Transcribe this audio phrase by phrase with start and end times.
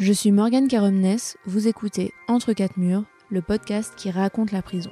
[0.00, 4.90] Je suis Morgane Caromnes, vous écoutez Entre quatre murs, le podcast qui raconte la prison.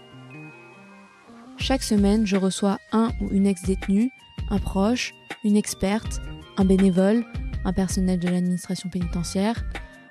[1.56, 4.10] Chaque semaine, je reçois un ou une ex-détenue,
[4.50, 6.20] un proche, une experte,
[6.58, 7.24] un bénévole,
[7.64, 9.64] un personnel de l'administration pénitentiaire,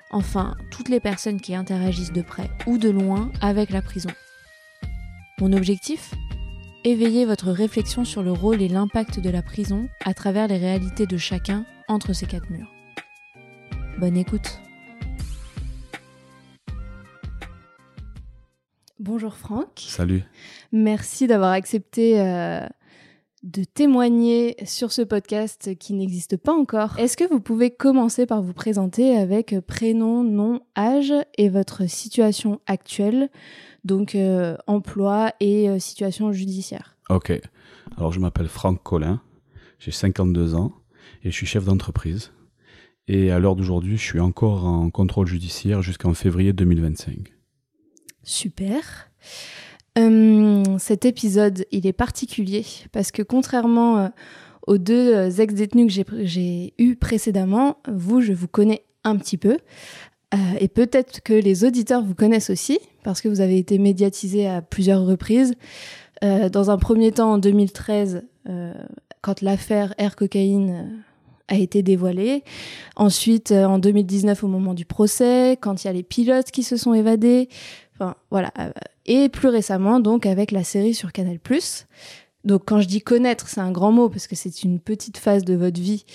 [0.09, 4.09] enfin toutes les personnes qui interagissent de près ou de loin avec la prison.
[5.39, 6.15] Mon objectif?
[6.85, 11.05] Éveiller votre réflexion sur le rôle et l'impact de la prison à travers les réalités
[11.05, 12.71] de chacun entre ces quatre murs.
[13.99, 14.59] Bonne écoute.
[19.17, 19.69] Bonjour Franck.
[19.77, 20.21] Salut.
[20.71, 22.63] Merci d'avoir accepté euh,
[23.41, 26.99] de témoigner sur ce podcast qui n'existe pas encore.
[26.99, 32.61] Est-ce que vous pouvez commencer par vous présenter avec prénom, nom, âge et votre situation
[32.67, 33.31] actuelle,
[33.83, 36.95] donc euh, emploi et euh, situation judiciaire?
[37.09, 37.41] Ok.
[37.97, 39.19] Alors je m'appelle Franck Collin,
[39.79, 40.73] j'ai 52 ans
[41.23, 42.33] et je suis chef d'entreprise.
[43.07, 47.33] Et à l'heure d'aujourd'hui, je suis encore en contrôle judiciaire jusqu'en février 2025.
[48.27, 49.09] Super.
[49.97, 54.07] Euh, cet épisode, il est particulier parce que contrairement euh,
[54.67, 59.57] aux deux euh, ex-détenus que j'ai eus précédemment, vous, je vous connais un petit peu.
[60.59, 64.61] et peut-être que les auditeurs vous connaissent aussi parce que vous avez été médiatisé à
[64.61, 65.53] plusieurs reprises.
[66.21, 68.23] dans un premier temps, en 2013,
[69.21, 71.01] quand l'affaire Air Cocaïne
[71.47, 72.43] a été dévoilée.
[72.95, 76.77] Ensuite, en 2019, au moment du procès, quand il y a les pilotes qui se
[76.77, 77.49] sont évadés.
[77.99, 78.51] Enfin, voilà.
[78.59, 78.71] Euh,
[79.05, 81.39] et plus récemment, donc, avec la série sur Canal+.
[82.43, 85.43] Donc, quand je dis connaître, c'est un grand mot parce que c'est une petite phase
[85.43, 86.05] de votre vie,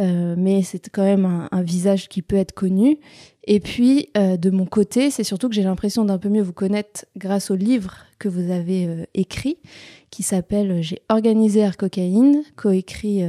[0.00, 2.98] euh, mais c'est quand même un, visage qui peut être connu.
[3.44, 6.52] Et puis, euh, de mon côté, c'est surtout que j'ai l'impression d'un peu mieux vous
[6.52, 9.58] connaître grâce au livre que vous avez écrit,
[10.10, 13.22] qui s'appelle J'ai organisé Air Cocaïne, coécrit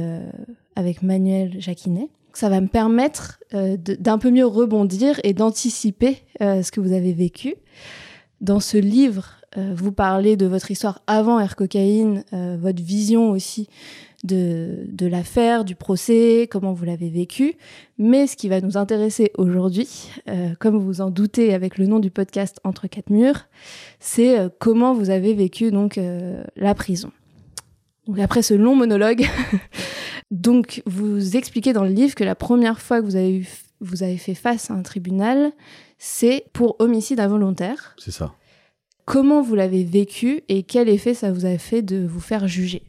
[0.76, 6.62] avec Manuel Jacquinet ça va me permettre euh, d'un peu mieux rebondir et d'anticiper euh,
[6.62, 7.54] ce que vous avez vécu.
[8.40, 13.68] Dans ce livre, euh, vous parlez de votre histoire avant Air Cocaïne, votre vision aussi
[14.22, 17.54] de, l'affaire, du procès, comment vous l'avez vécu.
[17.98, 20.08] Mais ce qui va nous intéresser aujourd'hui,
[20.58, 23.46] comme vous vous en doutez avec le nom du podcast Entre quatre murs,
[23.98, 25.98] c'est comment vous avez vécu donc
[26.56, 27.10] la prison.
[28.06, 29.26] Donc après ce long monologue,
[30.30, 33.44] Donc, vous expliquez dans le livre que la première fois que vous avez,
[33.80, 35.52] vous avez fait face à un tribunal,
[35.98, 37.94] c'est pour homicide involontaire.
[37.98, 38.34] C'est ça.
[39.04, 42.82] Comment vous l'avez vécu et quel effet ça vous a fait de vous faire juger?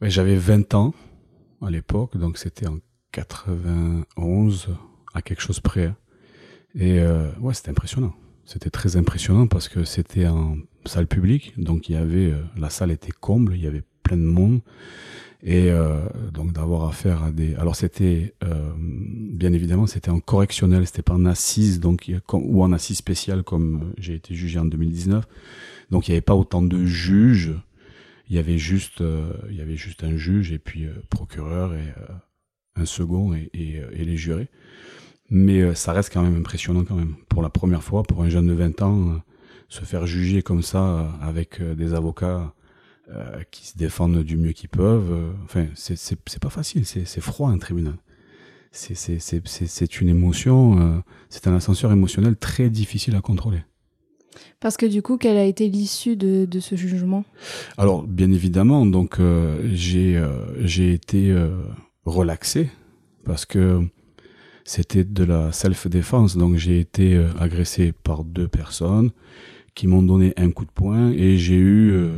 [0.00, 0.94] J'avais 20 ans
[1.62, 2.78] à l'époque, donc c'était en
[3.12, 4.68] 91,
[5.14, 5.92] à quelque chose près.
[6.74, 8.14] Et euh, ouais, c'était impressionnant.
[8.44, 12.70] C'était très impressionnant parce que c'était en salle publique, donc il y avait, euh, la
[12.70, 14.60] salle était comble, il y avait plein de monde.
[15.42, 16.00] Et euh,
[16.32, 17.54] donc d'avoir affaire à des.
[17.56, 22.72] Alors c'était euh, bien évidemment c'était en correctionnel, c'était pas en assise donc ou en
[22.72, 25.24] assise spéciale comme j'ai été jugé en 2019.
[25.90, 27.54] Donc il n'y avait pas autant de juges.
[28.28, 31.94] Il y avait juste euh, il y avait juste un juge et puis procureur et
[32.74, 34.48] un second et, les jurés.
[35.28, 38.46] Mais ça reste quand même impressionnant quand même pour la première fois pour un jeune
[38.46, 39.20] de 20 ans
[39.68, 42.54] se faire juger comme ça avec des avocats
[43.14, 45.12] euh, qui se défendent du mieux qu'ils peuvent.
[45.12, 47.94] Euh, enfin, c'est pas facile, c'est froid un tribunal.
[48.72, 53.60] C'est une émotion, euh, c'est un ascenseur émotionnel très difficile à contrôler.
[54.58, 57.24] Parce que du coup, quelle a été l'issue de, de, ce jugement?
[57.78, 59.20] Alors, bien évidemment, donc
[59.72, 60.20] j'ai
[60.62, 61.32] j'ai été
[62.04, 62.70] relaxé
[63.24, 63.86] parce que
[64.64, 66.36] c'était de la self-défense.
[66.36, 69.12] Donc, j'ai été agressé par deux personnes
[69.76, 72.10] qui m'ont donné un coup de poing et j'ai eu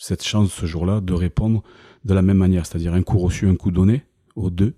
[0.00, 1.62] cette chance ce jour-là de répondre
[2.06, 4.02] de la même manière, c'est-à-dire un coup reçu, un coup donné,
[4.34, 4.74] aux deux.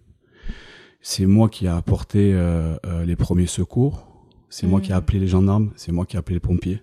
[1.01, 4.09] C'est moi qui ai apporté euh, euh, les premiers secours,
[4.51, 4.99] c'est moi qui ai mmh.
[4.99, 6.83] appelé les gendarmes, c'est moi qui ai appelé les pompiers.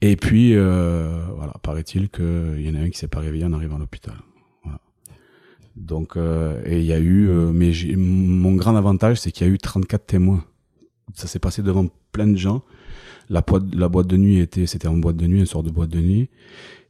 [0.00, 3.52] Et puis, euh, voilà, paraît-il qu'il y en a un qui s'est pas réveillé en
[3.52, 4.14] arrivant à l'hôpital.
[5.74, 9.56] Donc, et il y a eu, mais mon grand avantage, c'est qu'il y a eu
[9.56, 10.44] 34 témoins.
[11.14, 12.62] Ça s'est passé devant plein de gens.
[13.30, 15.88] La, la boîte de nuit était, c'était en boîte de nuit, un sort de boîte
[15.88, 16.28] de nuit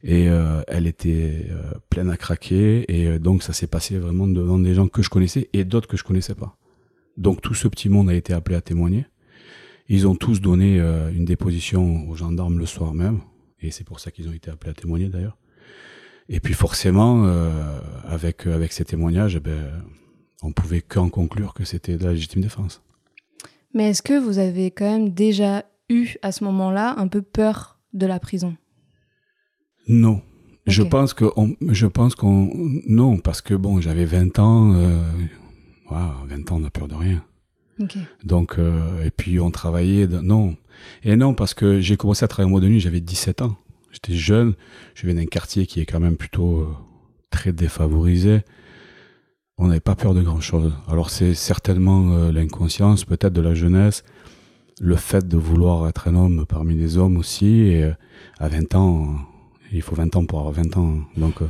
[0.03, 4.27] et euh, elle était euh, pleine à craquer et euh, donc ça s'est passé vraiment
[4.27, 6.57] devant des gens que je connaissais et d'autres que je connaissais pas.
[7.15, 9.05] Donc tout ce petit monde a été appelé à témoigner.
[9.87, 13.19] Ils ont tous donné une déposition aux gendarmes le soir même
[13.59, 15.37] et c'est pour ça qu'ils ont été appelés à témoigner d'ailleurs.
[16.29, 17.25] Et puis forcément,
[18.05, 19.83] avec avec ces témoignages, eh ben,
[20.41, 22.81] on pouvait qu'en conclure que c'était de la légitime défense.
[23.73, 27.77] Mais est-ce que vous avez quand même déjà eu à ce moment-là un peu peur
[27.93, 28.55] de la prison?
[29.87, 30.21] Non.
[30.65, 31.25] Je pense que
[31.69, 32.49] je pense qu'on
[32.87, 35.03] non parce que bon j'avais 20 ans euh,
[35.89, 37.23] 20 ans on a peur de rien
[38.23, 38.57] Donc,
[39.03, 40.07] et puis on travaillait.
[40.07, 40.55] Non.
[41.03, 43.55] Et non, parce que j'ai commencé à travailler en mode de nuit, j'avais 17 ans.
[43.91, 44.55] J'étais jeune,
[44.95, 46.67] je venais d'un quartier qui est quand même plutôt
[47.29, 48.41] très défavorisé.
[49.57, 50.73] On n'avait pas peur de grand-chose.
[50.87, 54.03] Alors c'est certainement l'inconscience, peut-être de la jeunesse,
[54.81, 57.61] le fait de vouloir être un homme parmi les hommes aussi.
[57.61, 57.91] Et
[58.39, 59.15] à 20 ans,
[59.73, 60.95] il faut 20 ans pour avoir 20 ans.
[61.17, 61.49] Donc, euh,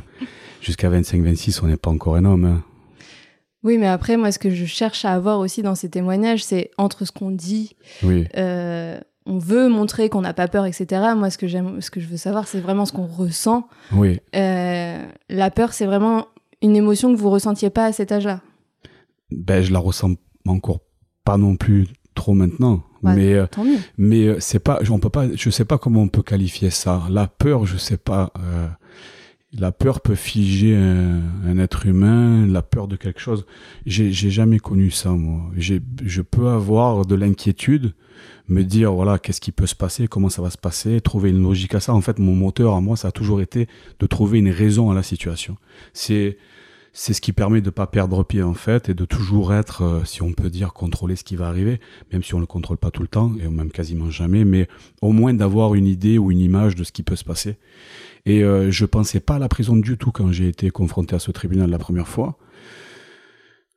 [0.60, 2.44] jusqu'à 25-26, on n'est pas encore un homme.
[2.44, 2.62] Hein.
[3.62, 6.70] Oui, mais après, moi, ce que je cherche à avoir aussi dans ces témoignages, c'est
[6.76, 8.26] entre ce qu'on dit, oui.
[8.36, 11.02] Euh, on veut montrer qu'on n'a pas peur, etc.
[11.16, 13.66] Moi, ce que j'aime, ce que je veux savoir, c'est vraiment ce qu'on ressent.
[13.92, 14.20] Oui.
[14.36, 16.26] Euh, la peur, c'est vraiment
[16.60, 18.40] une émotion que vous ressentiez pas à cet âge-là?
[19.30, 20.12] Ben, je la ressens
[20.46, 20.80] encore
[21.24, 22.82] pas non plus trop maintenant.
[23.04, 23.46] Bah, mais euh,
[23.98, 27.02] mais euh, c'est pas, on peut pas, je sais pas comment on peut qualifier ça.
[27.10, 28.32] La peur, je sais pas.
[28.38, 28.66] Euh,
[29.56, 33.46] la peur peut figer un, être humain, la peur de quelque chose.
[33.86, 35.42] J'ai jamais connu ça moi.
[35.56, 37.92] Je peux avoir de l'inquiétude,
[38.48, 41.40] me dire voilà qu'est-ce qui peut se passer, comment ça va se passer, trouver une
[41.40, 41.94] logique à ça.
[41.94, 43.68] En fait, mon moteur à moi, ça a toujours été
[44.00, 45.56] de trouver une raison à la situation.
[45.92, 46.36] C'est
[46.96, 50.04] c'est ce qui permet de pas perdre pied en fait et de toujours être, euh,
[50.04, 51.80] si on peut dire, contrôler ce qui va arriver,
[52.12, 54.68] même si on le contrôle pas tout le temps et même quasiment jamais, mais
[55.02, 57.56] au moins d'avoir une idée ou une image de ce qui peut se passer.
[58.26, 61.18] Et euh, je pensais pas à la prison du tout quand j'ai été confronté à
[61.18, 62.38] ce tribunal la première fois.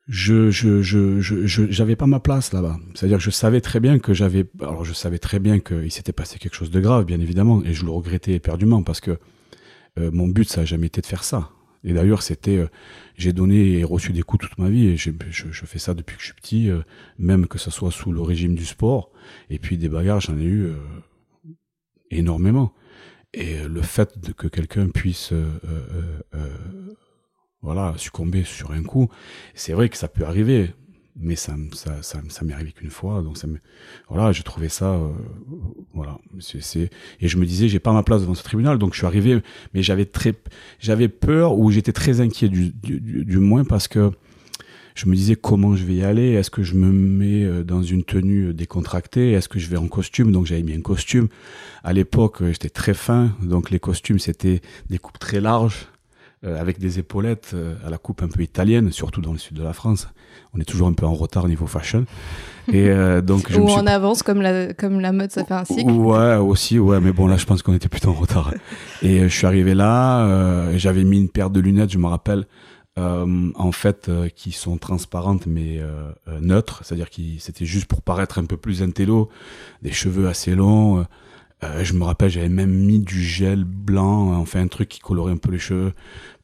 [0.07, 2.77] Je je je je j'avais pas ma place là-bas.
[2.93, 6.13] C'est-à-dire que je savais très bien que j'avais alors je savais très bien qu'il s'était
[6.13, 9.17] passé quelque chose de grave bien évidemment et je le regrettais éperdument parce que
[9.99, 11.49] euh, mon but ça a jamais été de faire ça.
[11.83, 12.67] Et d'ailleurs, c'était, euh,
[13.15, 15.11] j'ai donné et reçu des coups toute ma vie, et je,
[15.65, 16.81] fais ça depuis que je suis petit, euh,
[17.17, 19.11] même que ce soit sous le régime du sport.
[19.49, 20.75] Et puis des bagarres, j'en ai eu euh,
[22.11, 22.73] énormément.
[23.33, 25.33] Et le fait que quelqu'un puisse,
[27.61, 29.09] voilà, succomber sur un coup,
[29.53, 30.73] c'est vrai que ça peut arriver
[31.19, 31.55] mais ça,
[32.01, 33.37] ça, m'est arrivé qu'une fois, donc
[34.09, 35.09] voilà, j'ai trouvé ça, euh,
[35.93, 36.17] voilà,
[37.19, 39.41] et je me disais, j'ai pas ma place devant ce tribunal, donc je suis arrivé,
[39.73, 40.35] mais j'avais très,
[40.79, 44.11] j'avais peur ou j'étais très inquiet du, du, moins parce que
[44.95, 47.81] je me disais comment je vais y aller, est-ce que je me mets euh, dans
[47.81, 51.29] une tenue décontractée, est-ce que je vais en costume, donc j'avais mis un costume.
[51.83, 55.87] À l'époque, j'étais très fin, donc les costumes c'était des coupes très larges,
[56.47, 57.55] euh, avec des épaulettes
[57.85, 60.07] à la coupe un peu italienne, surtout dans le sud de la France
[60.53, 62.05] on est toujours un peu en retard au niveau fashion.
[62.71, 65.91] Et euh, donc, Ou en avance, comme la, comme la mode, ça fait un cycle.
[65.91, 68.53] Ouais, aussi, ouais, mais bon, là, je pense qu'on était plutôt en retard.
[69.01, 72.07] Et euh, je suis arrivé là, euh, j'avais mis une paire de lunettes, je me
[72.07, 72.45] rappelle,
[72.99, 75.79] en fait, qui sont transparentes, mais
[76.41, 79.29] neutres, c'est-à-dire que c'était juste pour paraître un peu plus intello,
[79.83, 81.05] des cheveux assez longs.
[81.61, 85.37] Je me rappelle, j'avais même mis du gel blanc, enfin un truc qui colorait un
[85.37, 85.93] peu les cheveux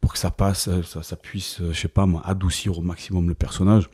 [0.01, 3.35] pour que ça passe, ça, ça puisse, je sais pas moi, adoucir au maximum le
[3.35, 3.89] personnage.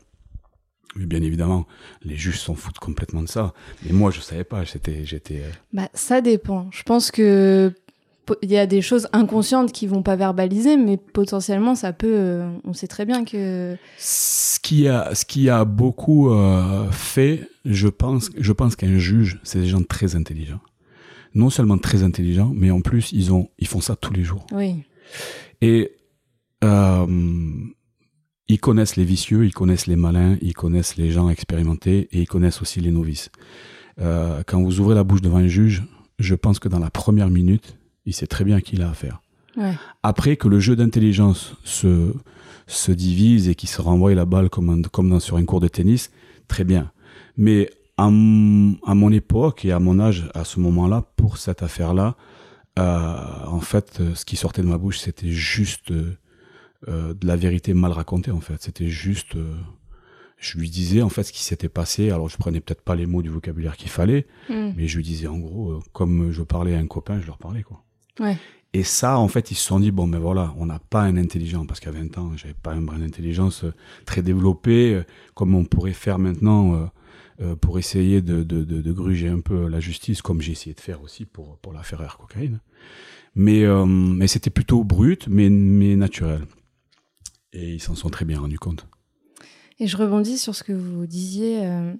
[0.96, 1.66] Mais bien évidemment,
[2.02, 3.52] les juges s'en foutent complètement de ça.
[3.84, 4.64] Mais moi, je savais pas.
[4.64, 5.40] J'étais, j'étais.
[5.40, 6.68] Euh, bah, ça dépend.
[6.72, 7.72] Je pense que
[8.42, 12.12] il y a des choses inconscientes qui vont pas verbaliser, mais potentiellement, ça peut.
[12.12, 13.76] Euh, on sait très bien que.
[13.98, 19.40] Ce qui a, ce qui a beaucoup euh, fait, je pense, je pense qu'un juge,
[19.44, 20.60] c'est des gens très intelligents.
[21.34, 24.46] Non seulement très intelligents, mais en plus, ils ont, ils font ça tous les jours.
[24.52, 24.82] Oui.
[25.60, 25.92] Et
[26.64, 27.06] euh,
[28.48, 32.28] ils connaissent les vicieux, ils connaissent les malins, ils connaissent les gens expérimentés et ils
[32.28, 33.30] connaissent aussi les novices.
[34.00, 35.84] Euh, quand vous ouvrez la bouche devant un juge,
[36.18, 38.90] je pense que dans la première minute, il sait très bien à qui il a
[38.90, 39.20] affaire.
[40.02, 42.14] Après que le jeu d'intelligence se,
[42.66, 45.68] se divise et qu'il se renvoie la balle comme, comme dans, sur un cours de
[45.68, 46.10] tennis,
[46.48, 46.92] très bien.
[47.36, 47.70] Mais
[48.06, 52.16] à, mon époque et à mon âge, à ce moment-là, pour cette affaire-là,
[52.78, 56.16] euh, en fait, ce qui sortait de ma bouche, c'était juste euh,
[56.88, 58.62] euh, de la vérité mal racontée en fait.
[58.62, 59.54] C'était juste, euh,
[60.38, 62.10] je lui disais en fait ce qui s'était passé.
[62.10, 64.72] Alors je prenais peut-être pas les mots du vocabulaire qu'il fallait, hmm.
[64.74, 67.36] mais je lui disais en gros, euh, comme je parlais à un copain, je leur
[67.36, 67.84] parlais quoi.
[68.18, 68.38] Ouais.
[68.72, 71.02] Et ça, en fait, ils se sont dit bon, mais ben voilà, on n'a pas
[71.02, 73.66] un intelligent parce qu'à 20 ans, j'avais pas un brin d'intelligence
[74.06, 75.02] très développé
[75.34, 76.90] comme on pourrait faire maintenant.
[77.60, 80.80] Pour essayer de, de, de, de, gruger un peu la justice, comme j'ai essayé de
[80.80, 82.60] faire aussi pour, pour l'affaire Air Cocaïne.
[83.34, 86.42] Mais, mais c'était plutôt brut, mais, mais naturel.
[87.52, 88.86] Et ils s'en sont très bien rendus compte.
[89.80, 91.94] Et je rebondis sur ce que vous disiez euh,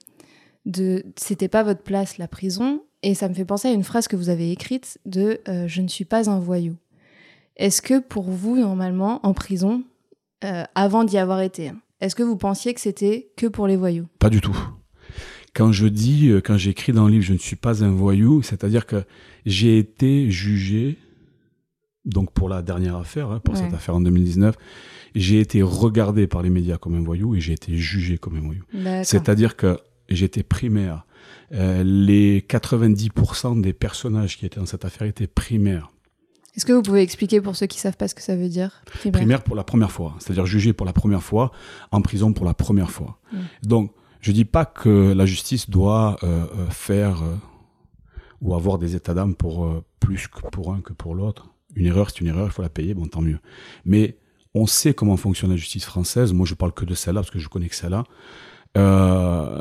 [0.66, 4.06] de c'était pas votre place la prison et ça me fait penser à une phrase
[4.06, 6.76] que vous avez écrite de euh, je ne suis pas un voyou.
[7.56, 9.82] Est-ce que pour vous normalement en prison
[10.44, 14.06] euh, avant d'y avoir été, est-ce que vous pensiez que c'était que pour les voyous?
[14.18, 14.56] Pas du tout.
[15.54, 18.86] Quand je dis quand j'écris dans le livre je ne suis pas un voyou, c'est-à-dire
[18.86, 19.04] que
[19.44, 20.98] j'ai été jugé
[22.04, 24.56] donc pour la dernière affaire, hein, pour cette affaire en 2019,
[25.14, 28.40] j'ai été regardé par les médias comme un voyou et j'ai été jugé comme un
[28.40, 28.62] voyou.
[29.04, 29.78] C'est-à-dire que
[30.08, 31.06] j'étais primaire.
[31.52, 35.90] Euh, les 90% des personnages qui étaient dans cette affaire étaient primaires.
[36.56, 38.82] Est-ce que vous pouvez expliquer pour ceux qui savent pas ce que ça veut dire
[39.12, 41.52] Primaire, pour la première fois, c'est-à-dire jugé pour la première fois,
[41.92, 43.20] en prison pour la première fois.
[43.32, 43.38] Mm.
[43.62, 47.22] Donc, je dis pas que la justice doit euh, euh, faire
[48.40, 51.50] ou avoir des états d'âme pour plus que pour un que pour l'autre.
[51.74, 53.38] Une erreur, c'est une erreur, il faut la payer, bon, tant mieux.
[53.84, 54.16] Mais
[54.54, 56.32] on sait comment fonctionne la justice française.
[56.32, 58.04] Moi, je parle que de celle-là parce que je connais que celle-là.
[58.76, 59.58] Euh,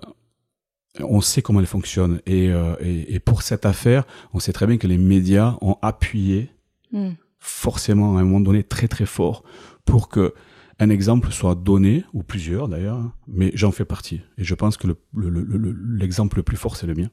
[1.00, 2.22] on sait comment elle fonctionne.
[2.28, 6.50] Euh, et, pour cette affaire, on sait très bien que les médias ont appuyé
[6.92, 7.12] hmm.
[7.40, 9.44] forcément à un moment donné très très fort
[9.86, 10.34] pour que
[10.80, 14.22] un exemple soit donné, ou plusieurs d'ailleurs, mais j'en fais partie.
[14.38, 17.10] Et je pense que l'exemple le, plus fort, c'est le mien.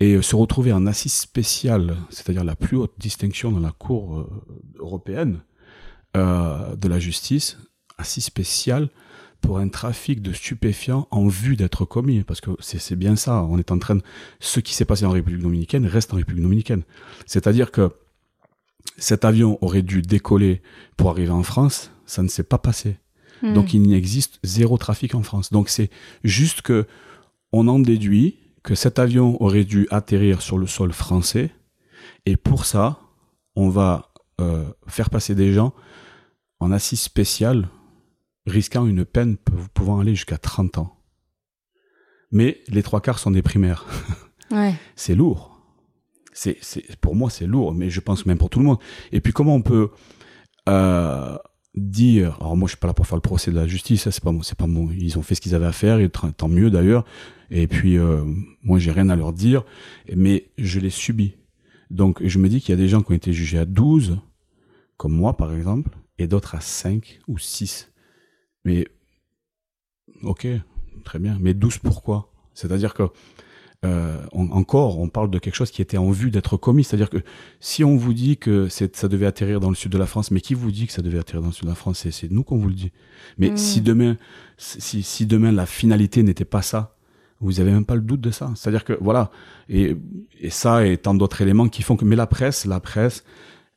[0.00, 4.28] Et euh, se retrouver en assise spéciale, c'est-à-dire la plus haute distinction dans la Cour
[4.78, 5.40] européenne
[6.14, 7.56] de la justice,
[7.96, 8.88] assise spéciale,
[9.40, 12.22] pour un trafic de stupéfiants en vue d'être commis.
[12.22, 13.42] Parce que c'est bien ça.
[13.44, 14.02] On est en train de...
[14.38, 16.82] Ce qui s'est passé en République dominicaine reste en République dominicaine.
[17.26, 17.92] C'est-à-dire que
[18.96, 20.62] cet avion aurait dû décoller
[20.96, 21.90] pour arriver en France.
[22.06, 22.98] Ça ne s'est pas passé.
[23.42, 23.54] Hmm.
[23.54, 25.50] Donc il n'existe zéro trafic en France.
[25.50, 25.90] Donc c'est
[26.24, 26.86] juste que
[27.52, 31.50] on en déduit que cet avion aurait dû atterrir sur le sol français.
[32.26, 33.00] Et pour ça,
[33.56, 35.72] on va euh, faire passer des gens
[36.60, 37.68] en assise spéciale
[38.46, 39.36] risquant une peine
[39.74, 40.96] pouvant aller jusqu'à 30 ans.
[42.30, 43.86] Mais les trois quarts sont des primaires.
[44.96, 45.49] c'est lourd.
[46.32, 46.58] C'est,
[47.00, 48.78] pour moi, c'est lourd, mais je pense même pour tout le monde.
[49.12, 49.90] Et puis, comment on peut
[50.68, 51.36] euh,
[51.74, 54.22] dire, alors moi, je suis pas là pour faire le procès de la justice, c'est
[54.22, 54.90] pas c'est pas bon.
[54.96, 55.98] Ils ont fait ce qu'ils avaient à faire,
[56.36, 57.04] tant mieux d'ailleurs.
[57.50, 58.24] Et puis, euh,
[58.62, 59.64] moi, j'ai rien à leur dire,
[60.14, 61.34] mais je l'ai subi.
[61.90, 64.18] Donc, je me dis qu'il y a des gens qui ont été jugés à 12,
[64.96, 67.90] comme moi, par exemple, et d'autres à 5 ou 6.
[68.64, 68.86] Mais,
[70.22, 70.46] ok,
[71.04, 71.36] très bien.
[71.40, 72.32] Mais 12 pourquoi?
[72.54, 73.04] C'est-à-dire que,
[73.82, 76.84] euh, encore, on parle de quelque chose qui était en vue d'être commis.
[76.84, 77.18] C'est-à-dire que
[77.60, 80.40] si on vous dit que ça devait atterrir dans le sud de la France, mais
[80.40, 82.44] qui vous dit que ça devait atterrir dans le sud de la France C'est nous
[82.44, 82.92] qu'on vous le dit.
[83.38, 83.56] Mais hmm.
[83.56, 84.16] si demain,
[84.58, 86.96] si, si demain la finalité n'était pas ça,
[87.40, 88.52] vous avez même pas le doute de ça.
[88.54, 89.30] C'est-à-dire que voilà,
[89.70, 89.96] et,
[90.38, 93.24] et ça et tant d'autres éléments qui font que, mais la presse, la presse,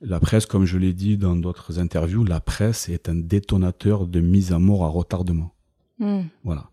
[0.01, 4.19] la presse, comme je l'ai dit dans d'autres interviews, la presse est un détonateur de
[4.19, 5.53] mise à mort à retardement.
[6.00, 6.24] Hmm.
[6.43, 6.65] Voilà.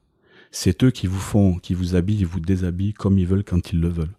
[0.50, 3.80] C'est eux qui vous font, qui vous habillent vous déshabillent comme ils veulent quand ils
[3.80, 4.16] le veulent.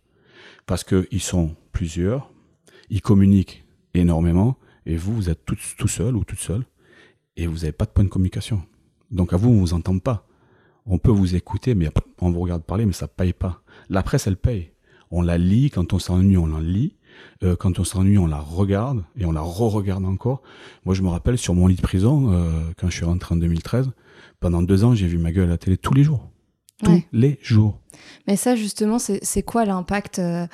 [0.66, 2.32] Parce qu'ils sont plusieurs,
[2.90, 6.64] ils communiquent énormément, et vous, vous êtes tout, seul ou toute seule,
[7.36, 8.64] et vous n'avez pas de point de communication.
[9.12, 10.26] Donc à vous, on vous entend pas.
[10.86, 13.62] On peut vous écouter, mais on vous regarde parler, mais ça paye pas.
[13.90, 14.72] La presse, elle paye.
[15.12, 16.96] On la lit, quand on s'ennuie, on la lit.
[17.44, 20.42] Euh, quand on s'ennuie, on la regarde et on la re-regarde encore.
[20.86, 23.38] Moi, je me rappelle sur mon lit de prison, euh, quand je suis rentré en
[23.38, 23.92] 2013,
[24.42, 26.30] pendant deux ans, j'ai vu ma gueule à la télé tous les jours.
[26.84, 27.80] Tous les jours.
[28.28, 30.48] Mais ça, justement, c'est quoi l'impact euh,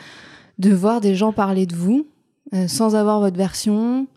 [0.60, 2.08] de voir des gens parler de vous
[2.68, 4.08] sans avoir votre version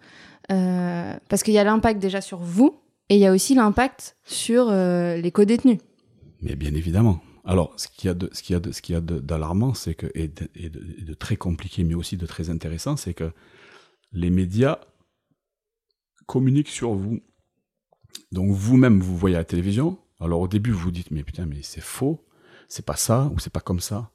[0.48, 2.74] Parce qu'il y a l'impact déjà sur vous
[3.08, 5.78] et il y a aussi l'impact sur les co-détenus.
[6.42, 7.20] Mais bien évidemment.
[7.44, 9.00] Alors, ce qu'il y a de, ce qu'il y a de, ce qu'il y a
[9.00, 13.32] d'alarmant, c'est que et de, très compliqué, mais aussi de très intéressant, c'est que
[14.12, 14.78] les médias
[16.26, 17.20] communiquent sur vous.
[18.32, 19.98] Donc vous-même, vous voyez à la télévision.
[20.20, 22.24] Alors au début, vous vous dites mais putain, mais c'est faux,
[22.68, 24.10] c'est pas ça ou c'est pas comme ça.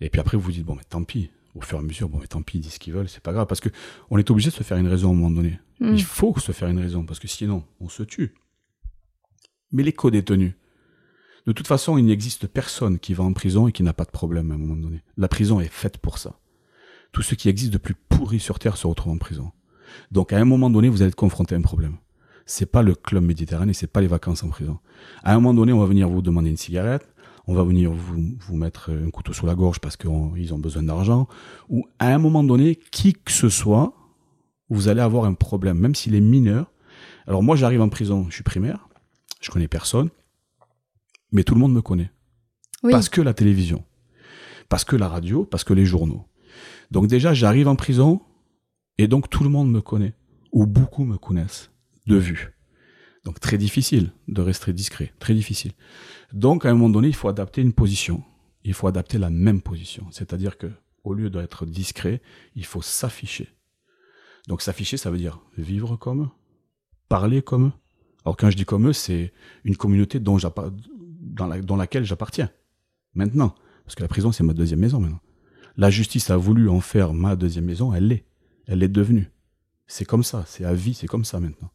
[0.00, 1.30] Et puis après, vous vous dites bon, mais tant pis.
[1.54, 3.22] Au fur et à mesure, bon, mais tant pis, ils disent ce qu'ils veulent, c'est
[3.22, 3.70] pas grave, parce que
[4.10, 5.58] on est obligé de se faire une raison à un moment donné.
[5.80, 5.94] Hmm.
[5.94, 8.34] Il faut se faire une raison, parce que sinon, on se tue.
[9.72, 10.52] Mais les co-détenus,
[11.46, 14.10] de toute façon, il n'existe personne qui va en prison et qui n'a pas de
[14.10, 15.02] problème à un moment donné.
[15.16, 16.38] La prison est faite pour ça.
[17.12, 19.52] Tout ce qui existe de plus pourri sur Terre se retrouve en prison.
[20.10, 21.96] Donc à un moment donné, vous allez être confronté à un problème.
[22.46, 24.78] C'est pas le club méditerranéen, c'est pas les vacances en prison.
[25.24, 27.06] À un moment donné, on va venir vous demander une cigarette,
[27.48, 30.84] on va venir vous, vous mettre un couteau sous la gorge parce qu'ils ont besoin
[30.84, 31.26] d'argent,
[31.68, 33.94] ou à un moment donné, qui que ce soit,
[34.68, 36.72] vous allez avoir un problème, même s'il est mineur.
[37.26, 38.88] Alors moi, j'arrive en prison, je suis primaire,
[39.40, 40.10] je connais personne,
[41.32, 42.10] mais tout le monde me connaît.
[42.88, 43.84] Parce que la télévision,
[44.68, 46.24] parce que la radio, parce que les journaux.
[46.92, 48.20] Donc déjà, j'arrive en prison
[48.98, 50.14] et donc tout le monde me connaît,
[50.52, 51.70] ou beaucoup me connaissent,
[52.06, 52.52] de vue.
[53.24, 55.72] Donc très difficile de rester discret, très difficile.
[56.32, 58.22] Donc à un moment donné, il faut adapter une position.
[58.64, 60.06] Il faut adapter la même position.
[60.10, 60.70] C'est-à-dire que
[61.04, 62.20] au lieu d'être discret,
[62.54, 63.48] il faut s'afficher.
[64.48, 66.28] Donc s'afficher, ça veut dire vivre comme eux,
[67.08, 67.72] parler comme eux.
[68.24, 69.32] Alors quand je dis comme eux, c'est
[69.64, 70.38] une communauté dont,
[71.20, 72.50] dans, laquelle j'appartiens.
[73.14, 73.54] Maintenant.
[73.84, 75.20] Parce que la prison, c'est ma deuxième maison maintenant.
[75.76, 78.24] La justice a voulu en faire ma deuxième maison, elle l'est.
[78.66, 79.30] Elle l'est devenue.
[79.86, 81.70] C'est comme ça, c'est à vie, c'est comme ça maintenant.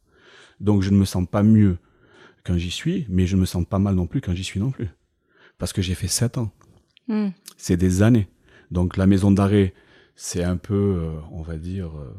[0.62, 1.76] Donc je ne me sens pas mieux
[2.44, 4.60] quand j'y suis, mais je ne me sens pas mal non plus quand j'y suis
[4.60, 4.88] non plus.
[5.58, 6.50] parce que j'ai fait sept ans.
[7.08, 7.28] Hmm.
[7.56, 8.28] C'est des années.
[8.70, 9.74] Donc la maison d'arrêt,
[10.16, 12.14] c'est un peu, euh, on va dire, euh,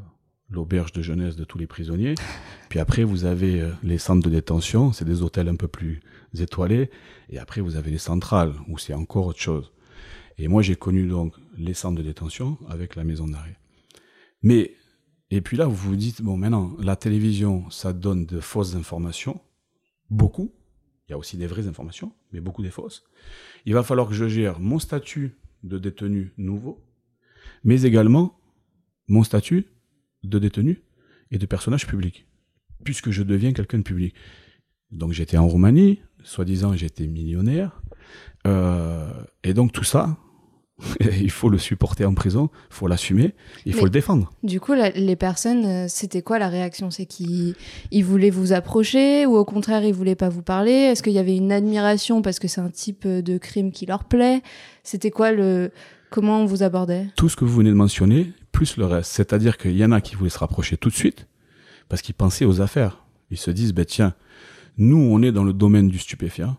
[0.49, 2.15] l'auberge de jeunesse de tous les prisonniers.
[2.69, 5.99] Puis après, vous avez euh, les centres de détention, c'est des hôtels un peu plus
[6.37, 6.89] étoilés.
[7.29, 9.73] Et après, vous avez les centrales, où c'est encore autre chose.
[10.37, 13.57] Et moi, j'ai connu donc les centres de détention avec la maison d'arrêt.
[14.41, 14.73] Mais,
[15.29, 19.41] et puis là, vous vous dites, bon, maintenant, la télévision, ça donne de fausses informations.
[20.09, 20.53] Beaucoup.
[21.07, 23.03] Il y a aussi des vraies informations, mais beaucoup des fausses.
[23.65, 26.83] Il va falloir que je gère mon statut de détenu nouveau,
[27.63, 28.39] mais également
[29.07, 29.65] mon statut
[30.23, 30.81] de détenu
[31.31, 32.27] et de personnage public,
[32.83, 34.13] puisque je deviens quelqu'un de public.
[34.91, 37.81] Donc j'étais en Roumanie, soi-disant j'étais millionnaire,
[38.45, 39.11] euh,
[39.43, 40.17] et donc tout ça,
[41.21, 43.33] il faut le supporter en prison, il faut l'assumer,
[43.65, 44.31] il faut le défendre.
[44.43, 46.91] Du coup, la- les personnes, euh, c'était quoi la réaction?
[46.91, 47.55] C'est qu'ils
[47.91, 50.71] ils voulaient vous approcher ou au contraire, ils voulaient pas vous parler?
[50.71, 53.85] Est-ce qu'il y avait une admiration parce que c'est un type euh, de crime qui
[53.85, 54.41] leur plaît?
[54.83, 55.71] C'était quoi le.
[56.09, 57.07] Comment on vous abordait?
[57.15, 59.11] Tout ce que vous venez de mentionner, plus le reste.
[59.13, 61.27] C'est-à-dire qu'il y en a qui voulaient se rapprocher tout de suite,
[61.89, 63.03] parce qu'ils pensaient aux affaires.
[63.31, 64.13] Ils se disent, ben tiens,
[64.77, 66.57] nous on est dans le domaine du stupéfiant,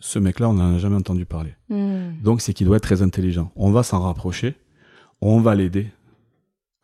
[0.00, 1.54] ce mec-là on n'en a jamais entendu parler.
[1.68, 2.20] Hmm.
[2.22, 3.52] Donc c'est qu'il doit être très intelligent.
[3.54, 4.56] On va s'en rapprocher,
[5.20, 5.92] on va l'aider,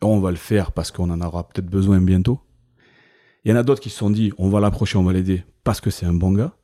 [0.01, 2.39] on va le faire parce qu'on en aura peut-être besoin bientôt.
[3.43, 5.43] Il y en a d'autres qui se sont dit, on va l'approcher, on va l'aider
[5.63, 6.55] parce que c'est un bon gars.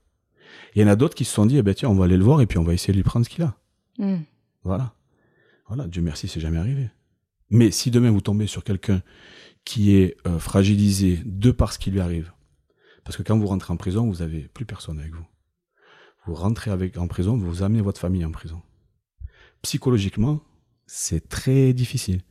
[0.76, 2.18] Il y en a d'autres qui se sont dit, eh ben tiens, on va aller
[2.18, 3.56] le voir et puis on va essayer de lui prendre ce qu'il a.
[3.98, 4.22] Hmm.
[4.64, 4.94] Voilà.
[5.68, 6.90] Voilà, Dieu merci, c'est jamais arrivé.
[7.50, 9.02] Mais si demain vous tombez sur quelqu'un
[9.66, 12.32] qui est euh, fragilisé de par ce qui lui arrive,
[13.04, 15.26] parce que quand vous rentrez en prison, vous avez plus personne avec vous.
[16.26, 18.62] Vous rentrez avec, en prison, vous amenez votre famille en prison.
[19.62, 20.42] Psychologiquement,
[20.86, 22.22] c'est très difficile.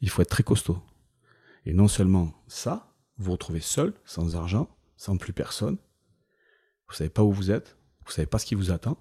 [0.00, 0.78] Il faut être très costaud.
[1.66, 5.76] Et non seulement ça, vous vous retrouvez seul, sans argent, sans plus personne.
[6.88, 7.76] Vous savez pas où vous êtes,
[8.06, 8.96] vous savez pas ce qui vous attend,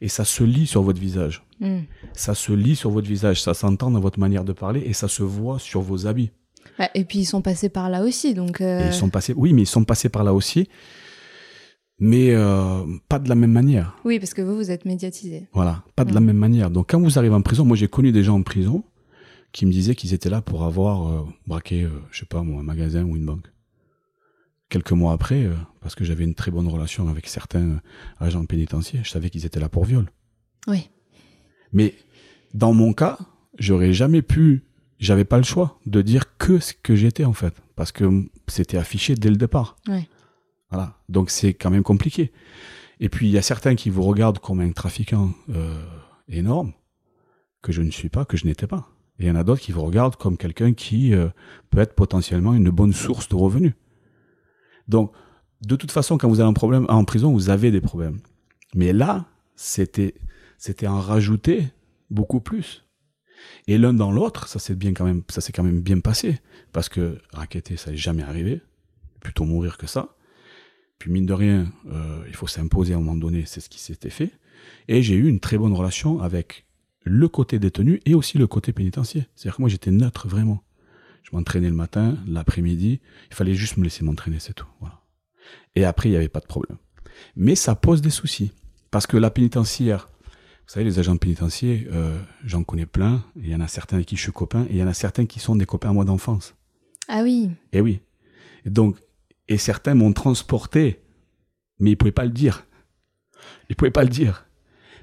[0.00, 1.84] et ça se lit sur votre visage Hmm.
[2.12, 5.08] ça se lit sur votre visage, ça s'entend dans votre manière de parler et ça
[5.08, 6.30] se voit sur vos habits.
[6.78, 8.60] Bah, et puis ils sont passés par là aussi, donc.
[8.60, 10.68] euh, Et ils sont passés, oui, mais ils sont passés par là aussi,
[11.98, 13.96] mais euh, pas de la même manière.
[14.04, 15.48] Oui, parce que vous, vous êtes médiatisé.
[15.52, 16.24] Voilà, pas de la Mm.
[16.24, 16.70] même manière.
[16.70, 18.84] Donc quand vous arrivez en prison, moi j'ai connu des gens en prison
[19.52, 22.60] qui me disaient qu'ils étaient là pour avoir euh, braqué, euh, je sais pas moi,
[22.60, 23.46] un magasin ou une banque.
[24.68, 27.80] Quelques mois après, euh, parce que j'avais une très bonne relation avec certains
[28.18, 30.10] agents pénitentiaires, je savais qu'ils étaient là pour viol.
[30.66, 30.90] Oui.
[31.72, 31.94] Mais
[32.52, 33.16] dans mon cas,
[33.58, 34.64] j'aurais jamais pu,
[34.98, 38.76] j'avais pas le choix de dire que ce que j'étais en fait, parce que c'était
[38.76, 39.76] affiché dès le départ.
[39.88, 40.08] Ouais.
[41.08, 42.32] Donc c'est quand même compliqué.
[43.00, 45.84] Et puis il y a certains qui vous regardent comme un trafiquant euh,
[46.28, 46.72] énorme,
[47.62, 48.88] que je ne suis pas, que je n'étais pas.
[49.18, 51.28] Et il y en a d'autres qui vous regardent comme quelqu'un qui euh,
[51.70, 53.72] peut être potentiellement une bonne source de revenus.
[54.88, 55.12] Donc,
[55.62, 58.20] de toute façon, quand vous avez un problème en prison, vous avez des problèmes.
[58.74, 60.14] Mais là, c'était
[60.58, 61.68] c'était en rajouter
[62.10, 62.84] beaucoup plus.
[63.66, 66.40] Et l'un dans l'autre, ça bien quand même, ça s'est quand même bien passé
[66.72, 68.60] parce que raqueter, ça n'est jamais arrivé,
[69.20, 70.16] plutôt mourir que ça.
[70.98, 73.80] Puis mine de rien, euh, il faut s'imposer à un moment donné, c'est ce qui
[73.80, 74.30] s'était fait.
[74.88, 76.66] Et j'ai eu une très bonne relation avec
[77.04, 79.26] le côté détenu et aussi le côté pénitencier.
[79.34, 80.62] C'est-à-dire que moi j'étais neutre vraiment.
[81.22, 84.68] Je m'entraînais le matin, l'après-midi, il fallait juste me laisser m'entraîner, c'est tout.
[84.80, 85.00] Voilà.
[85.74, 86.78] Et après, il n'y avait pas de problème.
[87.34, 88.52] Mais ça pose des soucis.
[88.90, 90.08] Parce que la pénitentiaire,
[90.66, 93.24] vous savez, les agents pénitentiaires, euh, j'en connais plein.
[93.36, 94.94] Il y en a certains avec qui je suis copain, et il y en a
[94.94, 96.54] certains qui sont des copains à moi d'enfance.
[97.08, 97.50] Ah oui.
[97.72, 98.00] Et oui.
[98.64, 98.96] Et donc,
[99.48, 101.00] et certains m'ont transporté,
[101.78, 102.66] mais ils pouvaient pas le dire.
[103.68, 104.46] Ils pouvaient pas le dire.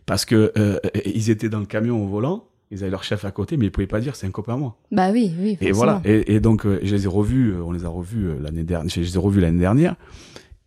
[0.05, 3.31] Parce que euh, ils étaient dans le camion au volant, ils avaient leur chef à
[3.31, 4.77] côté, mais ils pouvaient pas dire c'est un copain à moi.
[4.91, 5.51] Bah oui, oui.
[5.61, 5.73] Et forcément.
[5.75, 6.01] voilà.
[6.05, 8.63] Et, et donc, euh, je les ai revus, euh, on les a revus euh, l'année
[8.63, 9.95] dernière, je les ai revus l'année dernière,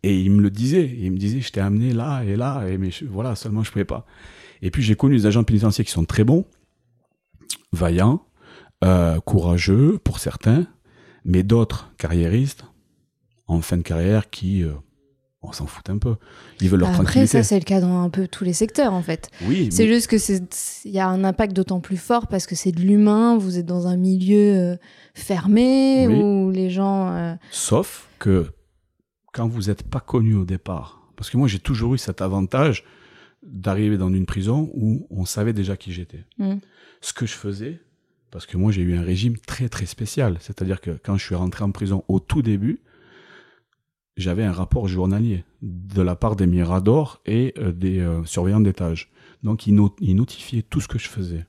[0.03, 0.89] et ils me le disaient.
[0.99, 3.71] Ils me disaient, je t'ai amené là et là, et mais je- voilà, seulement je
[3.73, 4.07] pouvais pas.
[4.63, 6.47] Et puis, j'ai connu des agents pénitentiaires qui sont très bons,
[7.73, 8.25] vaillants,
[8.85, 10.67] euh, courageux pour certains,
[11.25, 12.65] mais d'autres carriéristes,
[13.49, 14.73] en fin de carrière, qui, euh,
[15.43, 16.17] on s'en fout un peu.
[16.61, 17.27] Ils veulent leur Après, tranquillité.
[17.29, 19.31] ça, c'est le cas dans un peu tous les secteurs, en fait.
[19.47, 20.43] oui, C'est mais- juste que c'est
[20.85, 23.67] il y a un impact d'autant plus fort parce que c'est de l'humain, vous êtes
[23.67, 24.77] dans un milieu euh,
[25.15, 26.15] fermé Oui.
[26.23, 28.47] où les gens euh, Sauf que
[29.33, 32.85] quand vous n'êtes pas connu au départ, parce que moi j'ai toujours eu cet avantage
[33.43, 36.25] d'arriver dans une prison où on savait déjà qui j'étais.
[36.39, 36.55] Mm.
[37.01, 37.81] Ce que je faisais,
[38.31, 41.35] parce que moi j'ai eu un régime très très spécial, c'est-à-dire que quand je suis
[41.35, 42.81] rentré en prison au tout début,
[44.17, 49.11] j'avais un rapport journalier de la part des miradors et euh, des euh, surveillants d'étage.
[49.43, 51.47] Donc ils, not- ils notifiaient tout ce que je faisais.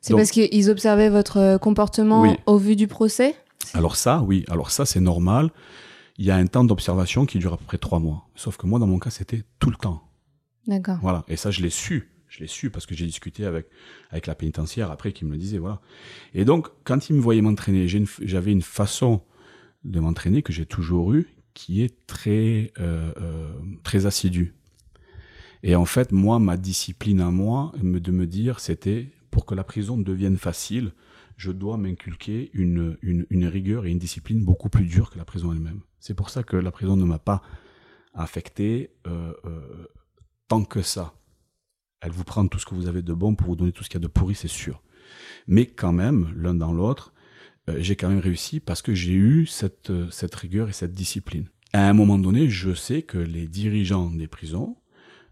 [0.00, 2.36] c'est parce qu'ils observaient votre euh, comportement Oui.
[2.46, 3.34] au vu du procès?
[3.74, 5.50] Alors ça, oui, alors ça c'est normal.
[6.18, 8.26] Il y a un temps d'observation qui dure à peu près trois mois.
[8.36, 10.02] Sauf que moi, dans mon cas, c'était tout le temps.
[10.66, 10.96] D'accord.
[11.02, 11.24] Voilà.
[11.28, 12.10] Et ça, je l'ai su.
[12.28, 13.66] Je l'ai su parce que j'ai discuté avec,
[14.10, 15.80] avec la pénitentiaire après qui me le disait, voilà.
[16.32, 17.86] Et donc, quand ils me voyaient m'entraîner,
[18.22, 19.20] j'avais une, façon
[19.84, 23.50] de m'entraîner que j'ai toujours eu qui est très, euh, euh,
[23.82, 24.54] très assidue.
[25.62, 29.64] Et en fait, moi, ma discipline à moi, de me dire, c'était pour que la
[29.64, 30.92] prison devienne facile,
[31.38, 35.50] je dois m'inculquer une, une, rigueur et une discipline beaucoup plus dure que la prison
[35.50, 35.80] elle-même.
[35.98, 37.40] C'est pour ça que la prison ne m'a pas
[38.12, 39.32] affecté euh,
[40.48, 41.14] tant que ça.
[42.02, 43.88] Elle vous prend tout ce que vous avez de bon pour vous donner tout ce
[43.88, 44.82] qu'il y a de pourri, c'est sûr.
[45.46, 47.14] Mais quand même, l'un dans l'autre,
[47.78, 51.46] j'ai quand même réussi parce que j'ai eu cette, euh, cette rigueur et cette discipline.
[51.72, 54.76] À un moment donné, je sais que les dirigeants des prisons,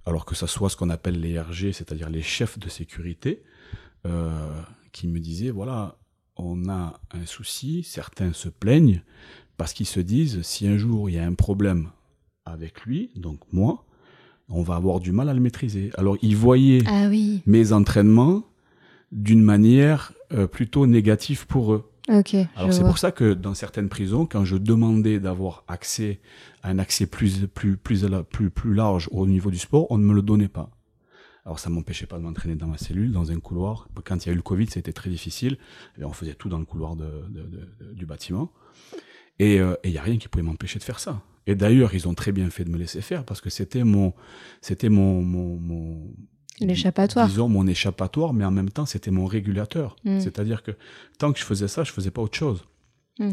[0.04, 3.42] alors que ça soit ce qu'on appelle les RG, c'est-à-dire les chefs de sécurité,
[4.06, 4.60] euh,
[4.92, 5.96] qui me disaient, voilà,
[6.36, 9.02] on a un souci, certains se plaignent,
[9.56, 11.90] parce qu'ils se disent, si un jour il y a un problème
[12.44, 13.86] avec lui, donc moi,
[14.48, 15.90] on va avoir du mal à le maîtriser.
[15.96, 17.40] Alors ils voyaient ah oui.
[17.46, 18.44] mes entraînements
[19.12, 21.90] d'une manière euh, plutôt négative pour eux.
[22.08, 26.20] Okay, Alors c'est pour ça que dans certaines prisons, quand je demandais d'avoir accès
[26.62, 30.04] à un accès plus, plus, plus, plus, plus large au niveau du sport, on ne
[30.04, 30.70] me le donnait pas.
[31.46, 33.88] Alors ça m'empêchait pas de m'entraîner dans ma cellule, dans un couloir.
[34.04, 35.58] Quand il y a eu le Covid, c'était très difficile.
[35.98, 38.50] Et on faisait tout dans le couloir de, de, de, du bâtiment.
[39.38, 41.22] Et il euh, n'y a rien qui pouvait m'empêcher de faire ça.
[41.46, 44.14] Et d'ailleurs, ils ont très bien fait de me laisser faire parce que c'était mon,
[44.62, 46.14] c'était mon, mon, mon
[46.60, 47.28] l'échappatoire.
[47.28, 49.96] Disons mon échappatoire, mais en même temps, c'était mon régulateur.
[50.04, 50.20] Mm.
[50.20, 50.72] C'est-à-dire que
[51.18, 52.64] tant que je faisais ça, je faisais pas autre chose.
[53.18, 53.30] Mm.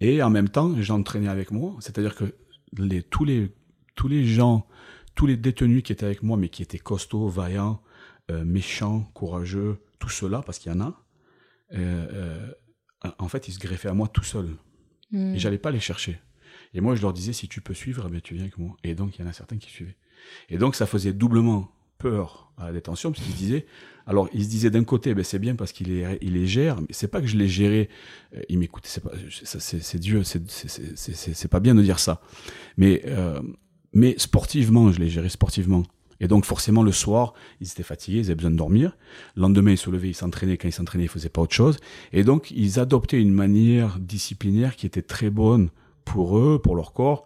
[0.00, 1.76] Et en même temps, j'entraînais avec moi.
[1.80, 2.34] C'est-à-dire que
[2.76, 3.52] les, tous les,
[3.94, 4.66] tous les gens
[5.14, 7.82] tous les détenus qui étaient avec moi, mais qui étaient costauds, vaillants,
[8.30, 11.04] euh, méchants, courageux, tout cela, parce qu'il y en a,
[11.72, 12.50] euh,
[13.04, 14.56] euh, en fait, ils se greffaient à moi tout seuls.
[15.12, 15.34] Hmm.
[15.34, 16.20] Et j'allais pas les chercher.
[16.72, 18.76] Et moi, je leur disais, si tu peux suivre, eh tu viens avec moi.
[18.82, 19.96] Et donc, il y en a certains qui suivaient.
[20.48, 21.70] Et donc, ça faisait doublement
[22.56, 23.66] à la détention, parce qu'ils disaient,
[24.06, 26.88] alors, ils se disaient d'un côté, ben, c'est bien parce qu'il les, il gère, mais
[26.90, 27.88] c'est pas que je les gérais,
[28.48, 32.20] ils m'écoutaient, c'est pas, c'est Dieu, c'est pas bien de dire ça.
[32.76, 33.02] Mais,
[33.92, 35.84] mais sportivement, je les gérais sportivement.
[36.20, 38.96] Et donc forcément le soir, ils étaient fatigués, ils avaient besoin de dormir.
[39.36, 40.56] Le lendemain, ils se levaient, ils s'entraînaient.
[40.56, 41.78] Quand ils s'entraînaient, ils faisaient pas autre chose.
[42.12, 45.70] Et donc ils adoptaient une manière disciplinaire qui était très bonne
[46.04, 47.24] pour eux, pour leur corps.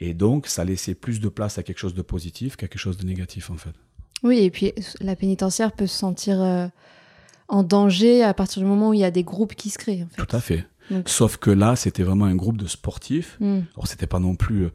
[0.00, 2.96] Et donc ça laissait plus de place à quelque chose de positif qu'à quelque chose
[2.96, 3.74] de négatif en fait.
[4.24, 6.66] Oui, et puis la pénitentiaire peut se sentir euh,
[7.48, 10.02] en danger à partir du moment où il y a des groupes qui se créent.
[10.02, 10.26] En fait.
[10.26, 10.66] Tout à fait.
[11.06, 13.38] Sauf que là, c'était vraiment un groupe de sportifs.
[13.40, 13.60] Mm.
[13.74, 14.68] Alors, c'était pas non plus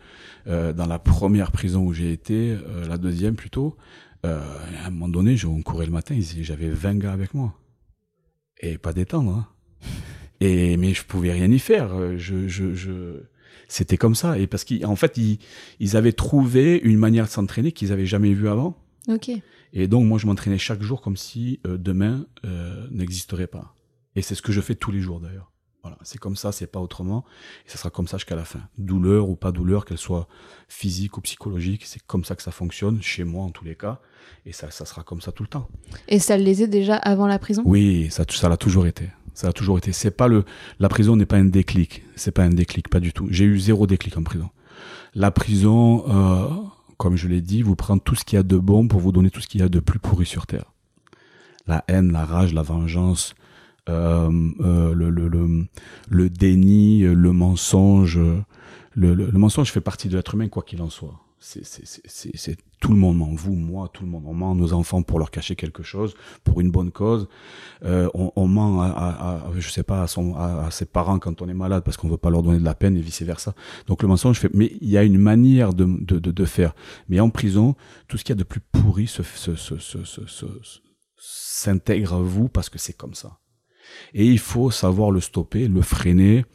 [0.48, 3.78] euh, dans la première prison où j'ai été, euh, la deuxième plutôt.
[4.26, 4.42] Euh,
[4.84, 7.54] à un moment donné, on courait le matin, j'avais 20 gars avec moi.
[8.60, 9.32] Et pas détendre.
[9.32, 9.48] Hein.
[10.42, 12.18] Et, mais je pouvais rien y faire.
[12.18, 13.24] Je, je, je...
[13.68, 14.40] C'était comme ça.
[14.40, 15.38] Et parce qu'en fait, ils,
[15.82, 18.78] ils avaient trouvé une manière de s'entraîner qu'ils avaient jamais vue avant.
[19.10, 19.32] Ok.
[19.74, 22.26] Et donc, moi, je m'entraînais chaque jour comme si demain
[22.92, 23.76] n'existerait pas.
[24.16, 25.52] Et c'est ce que je fais tous les jours d'ailleurs.
[25.82, 27.24] Voilà, c'est comme ça, c'est pas autrement,
[27.66, 28.60] et ça sera comme ça jusqu'à la fin.
[28.78, 30.28] Douleur ou pas douleur, qu'elle soit
[30.68, 34.02] physique ou psychologique, c'est comme ça que ça fonctionne, chez moi en tous les cas,
[34.46, 35.70] et ça, ça sera comme ça tout le temps.
[36.10, 37.62] Et ça est déjà avant la prison?
[37.66, 39.10] Oui, ça, ça l'a toujours été.
[39.34, 39.94] Ça a toujours été.
[39.94, 40.44] C'est pas le,
[40.80, 42.04] la prison n'est pas un déclic.
[42.18, 43.28] C'est pas un déclic, pas du tout.
[43.32, 44.50] J'ai eu zéro déclic en prison.
[45.14, 46.50] La prison, euh,
[47.00, 49.14] comme je l'ai dit, vous prend tout ce qu'il y a de bon pour vous
[49.14, 50.74] donner tout ce qu'il y a de plus pourri sur terre.
[51.66, 53.36] La haine, la rage, la vengeance,
[53.88, 58.20] euh, euh, le, déni, le mensonge.
[58.96, 61.22] Le, mensonge fait partie de l'être humain, quoi qu'il en soit.
[61.40, 64.24] C'est tout le monde ment, vous, moi, tout le monde.
[64.26, 67.28] On ment nos enfants pour leur cacher quelque chose, pour une bonne cause.
[67.84, 71.20] Euh, on, on, ment, à, à, à, je sais pas, à, son, à, ses parents
[71.20, 73.22] quand on est malade parce qu'on veut pas leur donner de la peine et vice
[73.22, 73.54] versa.
[73.88, 74.54] Donc le mensonge fait.
[74.54, 76.74] Mais il y a une manière de, de, de, de faire.
[77.08, 77.76] Mais en prison,
[78.08, 80.46] tout ce qu'il y a de plus pourri se, se, se, se
[81.20, 83.40] s'intègre à vous parce que c'est comme ça.
[84.14, 86.46] Et il faut savoir le stopper, le freiner.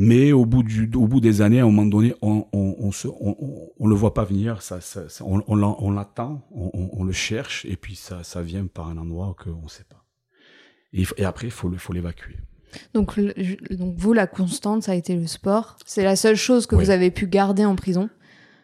[0.00, 2.92] Mais au bout, du, au bout des années, à un moment donné, on on, on,
[2.92, 3.36] se, on,
[3.76, 7.96] on le voit pas venir, ça, ça, on, on l'attend, on, le cherche, et puis
[7.96, 10.04] ça, ça vient par un endroit qu'on ne sait pas.
[10.92, 12.36] Et, et, après, il faut, faut l'évacuer.
[12.94, 13.18] Donc,
[13.72, 15.76] donc vous, la constante, ça a été le sport.
[15.84, 18.08] C'est la seule chose que vous avez pu garder en prison,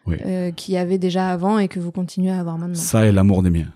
[0.05, 0.15] oui.
[0.25, 2.75] euh, qu'il y avait déjà avant et que vous continuez à avoir maintenant.
[2.75, 3.73] Ça et l'amour des miens.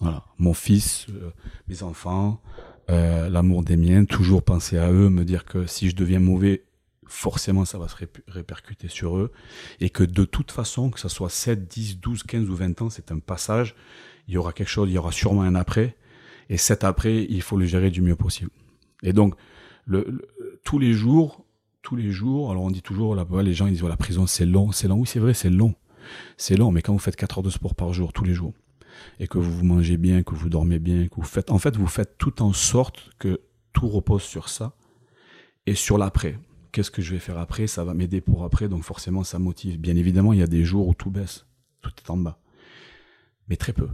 [0.00, 1.30] Voilà, mon fils, euh,
[1.68, 2.40] mes enfants,
[2.90, 6.64] euh, l'amour des miens, toujours penser à eux, me dire que si je deviens mauvais,
[7.12, 7.96] forcément ça va se
[8.26, 9.32] répercuter sur eux,
[9.80, 12.90] et que de toute façon, que ça soit 7, 10, 12, 15 ou 20 ans,
[12.90, 13.74] c'est un passage,
[14.28, 15.96] il y aura quelque chose, il y aura sûrement un après,
[16.48, 18.50] et cet après, il faut le gérer du mieux possible.
[19.02, 19.34] Et donc,
[19.84, 20.28] le,
[20.64, 21.44] tous les jours,
[21.82, 24.46] tous les jours, alors on dit toujours, là, les gens ils disent, la prison c'est
[24.46, 25.74] long, c'est long, oui c'est vrai, c'est long,
[26.36, 28.54] c'est long, mais quand vous faites 4 heures de sport par jour, tous les jours,
[29.20, 31.50] et que vous vous mangez bien, que vous dormez bien, que vous faites.
[31.50, 33.40] En fait, vous faites tout en sorte que
[33.72, 34.76] tout repose sur ça
[35.66, 36.38] et sur l'après.
[36.72, 39.78] Qu'est-ce que je vais faire après Ça va m'aider pour après, donc forcément ça motive.
[39.78, 41.44] Bien évidemment, il y a des jours où tout baisse,
[41.82, 42.38] tout est en bas,
[43.48, 43.88] mais très peu.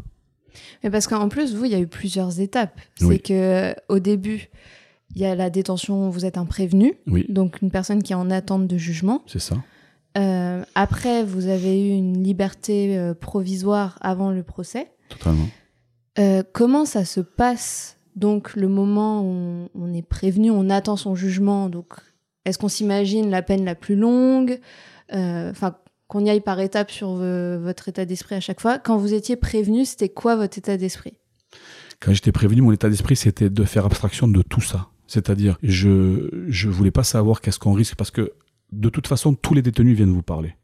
[0.82, 2.80] Mais parce qu'en plus, vous, il y a eu plusieurs étapes.
[2.96, 4.48] C'est que au début,
[5.14, 7.26] il y a la détention, vous êtes un prévenu, oui.
[7.28, 9.22] donc une personne qui est en attente de jugement.
[9.26, 9.56] C'est ça.
[10.16, 14.90] Euh, après, vous avez eu une liberté euh, provisoire avant le procès.
[15.08, 15.48] Totalement.
[16.18, 21.14] Euh, comment ça se passe donc le moment où on, est prévenu, on attend son
[21.14, 21.68] jugement.
[21.68, 21.94] Donc,
[22.48, 24.60] est-ce qu'on s'imagine la peine la plus longue
[25.10, 28.78] Enfin, qu'on y aille par étapes sur votre état d'esprit à chaque fois?
[28.78, 31.14] Quand vous étiez prévenu, c'était quoi votre état d'esprit?
[32.00, 34.88] Quand j'étais prévenu, mon état d'esprit, c'était de faire abstraction de tout ça.
[35.06, 38.32] C'est-à-dire, je je voulais pas savoir qu'est-ce qu'on risque parce que
[38.72, 40.54] de toute façon, tous les détenus viennent vous parler.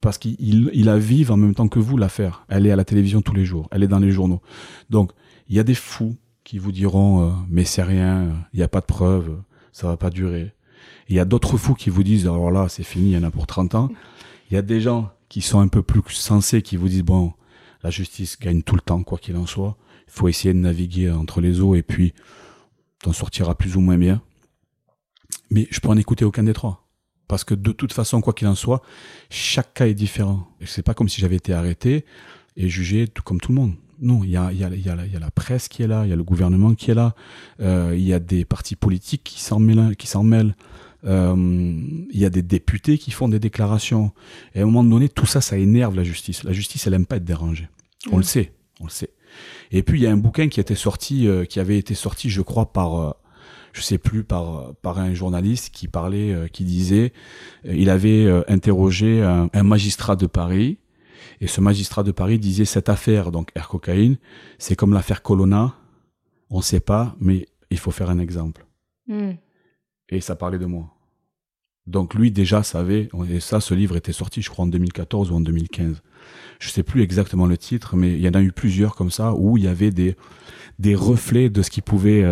[0.00, 2.44] Parce qu'il il, a vivre en même temps que vous l'affaire.
[2.48, 4.42] Elle est à la télévision tous les jours, elle est dans les journaux.
[4.90, 5.12] Donc,
[5.48, 8.68] il y a des fous qui vous diront euh, mais c'est rien, il n'y a
[8.68, 9.40] pas de preuves,
[9.72, 10.52] ça va pas durer.
[11.08, 13.22] Il y a d'autres fous qui vous disent alors là, c'est fini, il y en
[13.24, 13.90] a pour 30 ans.
[14.50, 17.32] Il y a des gens qui sont un peu plus sensés qui vous disent bon,
[17.82, 19.76] la justice gagne tout le temps quoi qu'il en soit.
[20.06, 22.14] Il faut essayer de naviguer entre les eaux et puis
[23.02, 24.22] t'en sortira plus ou moins bien.
[25.50, 26.86] Mais je pourrais en écouter aucun des trois.
[27.28, 28.82] Parce que de toute façon, quoi qu'il en soit,
[29.30, 30.46] chaque cas est différent.
[30.64, 32.04] C'est pas comme si j'avais été arrêté
[32.56, 33.74] et jugé tout comme tout le monde.
[34.00, 36.04] Non, il y a, y, a, y, a, y a, la presse qui est là,
[36.04, 37.14] il y a le gouvernement qui est là,
[37.60, 39.96] euh, il y a des partis politiques qui s'en mêlent.
[39.96, 40.54] Qui s'en mêlent.
[41.06, 44.12] Euh, il y a des députés qui font des déclarations.
[44.54, 46.44] Et à un moment donné, tout ça, ça énerve la justice.
[46.44, 47.68] La justice, elle aime pas être dérangée.
[48.10, 49.10] On le sait, on le sait.
[49.70, 52.30] Et puis il y a un bouquin qui était sorti, euh, qui avait été sorti,
[52.30, 53.12] je crois, par euh,
[53.72, 57.12] je sais plus par par un journaliste qui parlait, euh, qui disait,
[57.64, 60.78] il avait interrogé un, magistrat de Paris
[61.40, 64.16] et ce magistrat de Paris disait cette affaire donc air cocaïne,
[64.58, 65.74] c'est comme l'affaire Colonna,
[66.50, 68.66] on sait pas, mais il faut faire un exemple.
[69.08, 69.32] Hmm.
[70.10, 70.93] Et ça parlait de moi.
[71.86, 75.34] Donc lui déjà savait, et ça, ce livre était sorti, je crois, en 2014 ou
[75.34, 76.02] en 2015.
[76.58, 79.34] Je sais plus exactement le titre, mais il y en a eu plusieurs comme ça
[79.34, 80.16] où il y avait des
[80.78, 82.24] des reflets de ce qui pouvait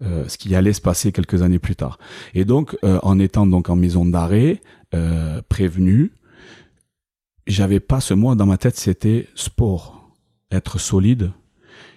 [0.00, 1.98] euh, ce qui allait se passer quelques années plus tard.
[2.32, 4.62] Et donc, euh, en étant donc en maison d'arrêt,
[4.94, 6.12] euh, prévenu,
[7.48, 10.08] j'avais pas ce mot dans ma tête, c'était sport,
[10.52, 11.32] être solide.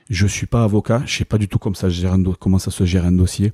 [0.09, 1.89] Je suis pas avocat, je sais pas du tout comment ça,
[2.39, 3.53] comment ça se gère un dossier,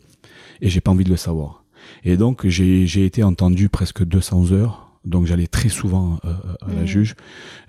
[0.61, 1.65] et j'ai pas envie de le savoir.
[2.03, 6.85] Et donc, j'ai été entendu presque 200 heures, donc j'allais très souvent à la mmh.
[6.85, 7.15] juge.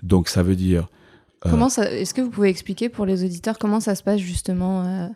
[0.03, 0.89] Donc, ça veut dire...
[1.41, 5.09] Comment ça Est-ce que vous pouvez expliquer pour les auditeurs comment ça se passe justement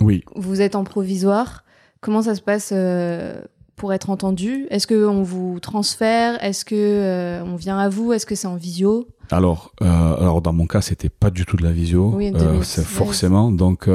[0.00, 0.24] oui.
[0.34, 1.64] Vous êtes en provisoire.
[2.00, 3.40] Comment ça se passe euh,
[3.76, 4.66] pour être entendu?
[4.70, 6.42] Est-ce qu'on vous transfère?
[6.42, 8.12] Est-ce que euh, on vient à vous?
[8.12, 9.08] Est-ce que c'est en visio?
[9.30, 12.12] Alors, euh, alors dans mon cas, c'était pas du tout de la visio.
[12.14, 13.50] Oui, c'est forcément.
[13.50, 13.88] Donc,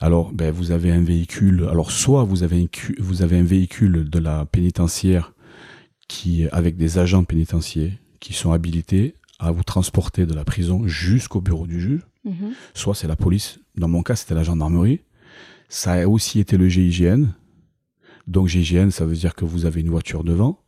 [0.00, 1.66] alors, ben, vous avez un véhicule.
[1.70, 2.66] Alors, soit vous avez un,
[2.98, 5.32] vous avez un véhicule de la pénitentiaire
[6.08, 11.40] qui, avec des agents pénitentiaires qui sont habilités à vous transporter de la prison jusqu'au
[11.40, 12.02] bureau du juge.
[12.24, 12.52] Mhm.
[12.74, 13.58] Soit c'est la police.
[13.76, 15.00] Dans mon cas, c'était la gendarmerie.
[15.68, 17.26] Ça a aussi été le GIGN.
[18.26, 20.60] Donc GIGN, ça veut dire que vous avez une voiture devant.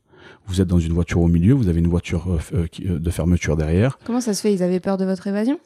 [0.47, 3.11] Vous êtes dans une voiture au milieu, vous avez une voiture euh, euh, euh, de
[3.11, 3.99] fermeture derrière.
[4.05, 4.53] Comment ça se fait?
[4.53, 5.59] Ils avaient peur de votre évasion?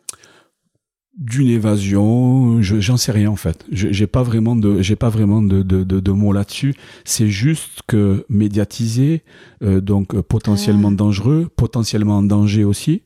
[1.18, 3.66] D'une évasion, j'en sais rien en fait.
[3.70, 6.74] J'ai pas vraiment de, j'ai pas vraiment de, de, de, mots là-dessus.
[7.04, 9.22] C'est juste que médiatisé,
[9.60, 10.96] donc potentiellement ah.
[10.96, 13.02] dangereux, potentiellement en danger aussi.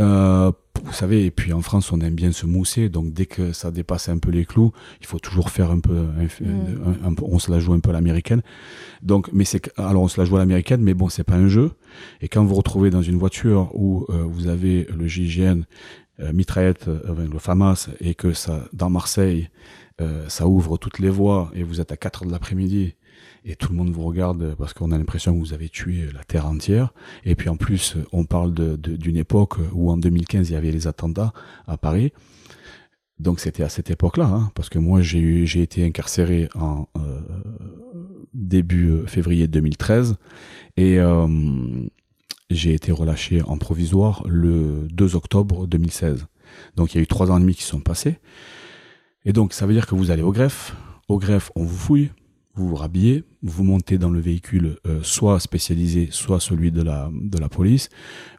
[0.00, 0.50] Euh,
[0.82, 3.70] vous savez, et puis en France, on aime bien se mousser, donc dès que ça
[3.70, 6.06] dépasse un peu les clous, il faut toujours faire un peu,
[6.40, 7.16] mm.
[7.22, 8.42] on se la joue un peu à l'américaine.
[9.02, 11.48] Donc, mais c'est, alors on se la joue à l'américaine, mais bon, c'est pas un
[11.48, 11.72] jeu.
[12.20, 15.62] Et quand vous vous retrouvez dans une voiture où euh, vous avez le GIGN,
[16.20, 19.50] euh, mitraillette, euh, le FAMAS, et que ça, dans Marseille,
[20.26, 22.96] ça ouvre toutes les voies, et vous êtes à 4 heures de l'après-midi,
[23.44, 26.24] et tout le monde vous regarde parce qu'on a l'impression que vous avez tué la
[26.24, 26.94] terre entière.
[27.24, 30.86] Et puis en plus, on parle d'une époque où en 2015 il y avait les
[30.86, 31.32] attentats
[31.66, 32.12] à Paris.
[33.20, 37.20] Donc c'était à cette époque-là, hein, parce que moi j'ai été incarcéré en euh,
[38.32, 40.16] début euh, février 2013
[40.76, 41.28] et euh,
[42.50, 46.26] j'ai été relâché en provisoire le 2 octobre 2016.
[46.74, 48.18] Donc il y a eu trois ans et demi qui sont passés.
[49.24, 50.74] Et donc ça veut dire que vous allez au greffe.
[51.08, 52.10] Au greffe, on vous fouille,
[52.54, 57.10] vous vous rhabillez, vous montez dans le véhicule euh, soit spécialisé, soit celui de la,
[57.12, 57.88] de la police,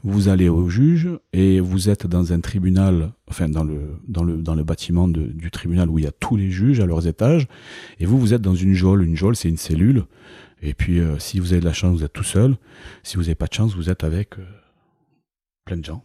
[0.04, 4.41] vous allez au juge et vous êtes dans un tribunal, enfin dans le, dans le,
[4.41, 7.08] dans le bâtiment de, du tribunal où il y a tous les juges à leurs
[7.08, 7.47] étages,
[7.99, 9.04] et vous, vous êtes dans une geôle.
[9.04, 10.06] Une geôle, c'est une cellule,
[10.62, 12.56] et puis euh, si vous avez de la chance, vous êtes tout seul,
[13.04, 14.45] si vous n'avez pas de chance, vous êtes avec euh,
[15.65, 16.04] plein de gens.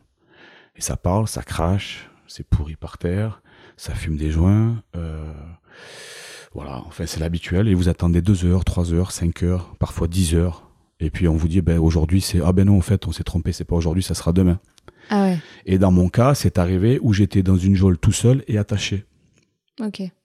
[0.74, 3.42] Et ça parle, ça crache, c'est pourri par terre,
[3.76, 4.82] ça fume des joints.
[4.96, 5.32] Euh,
[6.52, 7.68] voilà, enfin c'est l'habituel.
[7.68, 10.68] Et vous attendez 2 heures, 3 heures, 5 heures, parfois 10 heures.
[10.98, 12.40] Et puis on vous dit, ben, aujourd'hui c'est...
[12.44, 14.58] Ah ben non, en fait, on s'est trompé, c'est pas aujourd'hui, ça sera demain.
[15.08, 15.38] Ah ouais.
[15.66, 19.04] Et dans mon cas, c'est arrivé où j'étais dans une geôle tout seul et attaché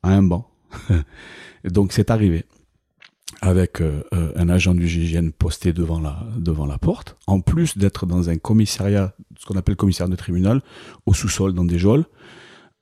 [0.04, 0.50] à un banc.
[1.64, 2.46] Donc c'est arrivé
[3.42, 7.78] avec euh, euh, un agent du GIGN posté devant la, devant la porte, en plus
[7.78, 10.62] d'être dans un commissariat, ce qu'on appelle commissariat de tribunal,
[11.06, 12.06] au sous-sol dans des geôles.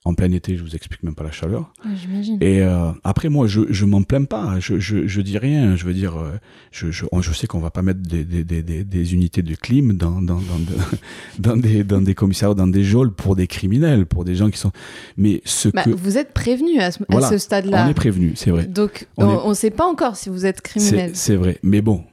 [0.06, 1.72] En plein été, je vous explique même pas la chaleur.
[1.86, 2.38] Ouais, J'imagine.
[2.42, 4.60] Et euh, après, moi, je, je m'en plains pas.
[4.60, 5.78] Je, je, je dis rien.
[5.78, 6.32] Je veux dire, euh,
[6.72, 9.42] je, je, on- je sais qu'on va pas mettre des, des, des, des, des unités
[9.42, 10.98] de clim dans, dans, dans, de-
[11.40, 14.58] dans, des, dans des commissariats, dans des geôles pour des criminels, pour des gens qui
[14.60, 14.74] sont.
[15.16, 15.92] Mais ce Bah, que.
[15.92, 17.86] Vous êtes prévenu à ce, à Voilà, ce stade-là.
[17.86, 18.66] On est prévenu, c'est vrai.
[18.66, 21.12] Donc, On on ne sait pas encore si vous êtes criminel.
[21.14, 21.60] C'est vrai.
[21.64, 22.04] Mais bon,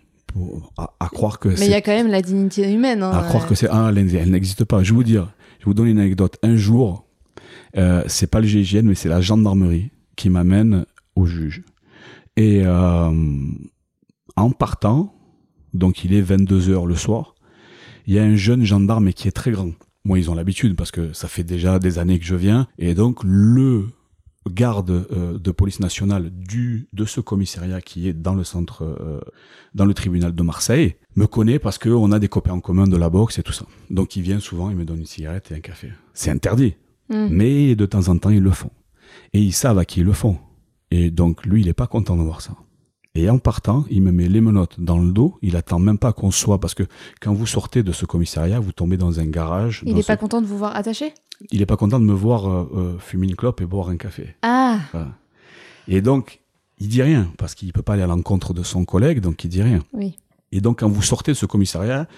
[0.79, 3.03] à, à croire que Mais il y a quand même la dignité humaine.
[3.03, 3.11] hein.
[3.11, 4.85] À croire que c'est ah, elle, elle n'existe pas.
[4.85, 6.37] Je vais vous dire, je vais vous donner une anecdote.
[6.45, 7.05] Un jour,
[7.77, 10.87] euh, c'est pas le GIGN, mais c'est la gendarmerie qui m'amène
[11.17, 11.63] au juge.
[12.37, 13.11] Et euh,
[14.37, 15.15] en partant,
[15.75, 17.35] donc il est 22 heures le soir,
[18.07, 19.73] il y a un jeune gendarme qui est très grand.
[20.05, 22.67] Moi, ils ont l'habitude parce que ça fait déjà des années que je viens.
[22.79, 23.87] Et donc, le
[24.49, 29.21] garde euh, de police nationale du de ce commissariat qui est dans le centre euh,
[29.75, 32.87] dans le tribunal de Marseille me connaît parce que on a des copains en commun
[32.87, 33.67] de la boxe et tout ça.
[33.91, 35.93] Donc il vient souvent, il me donne une cigarette et un café.
[36.15, 36.75] C'est interdit,
[37.11, 37.29] Hmm.
[37.31, 38.71] mais de temps en temps ils le font.
[39.33, 40.39] Et ils savent à qui ils le font.
[40.93, 42.53] Et donc lui, il est pas content de voir ça.
[43.17, 45.37] Et en partant, il me met les menottes dans le dos.
[45.43, 46.85] Il attend même pas qu'on soit parce que
[47.21, 49.83] quand vous sortez de ce commissariat, vous tombez dans un garage.
[49.85, 51.13] Il n'est ce- pas content de vous voir attaché?
[51.51, 53.97] Il est pas content de me voir euh, euh, fumer une clope et boire un
[53.97, 54.37] café.
[54.43, 55.09] Ah Voilà.
[55.89, 56.41] Et donc,
[56.79, 59.49] il dit rien, parce qu'il peut pas aller à l'encontre de son collègue, donc il
[59.49, 59.81] dit rien.
[59.93, 60.17] Oui.
[60.53, 62.09] Et donc, quand vous sortez de ce commissariat,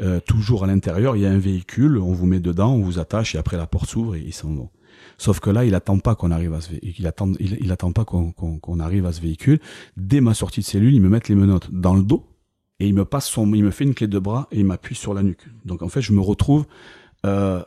[0.00, 2.98] euh, toujours à l'intérieur, il y a un véhicule, on vous met dedans, on vous
[2.98, 4.70] attache, et après la porte s'ouvre et ils s'en vont.
[5.16, 6.94] Sauf que là, il attend pas qu'on arrive à ce véhicule.
[6.98, 9.58] Il attend, il, il attend pas qu'on arrive à ce véhicule.
[9.96, 12.24] Dès ma sortie de cellule, il me met les menottes dans le dos
[12.78, 14.94] et il me passe son, il me fait une clé de bras et il m'appuie
[14.94, 15.46] sur la nuque.
[15.64, 16.66] Donc en fait, je me retrouve
[17.26, 17.62] euh,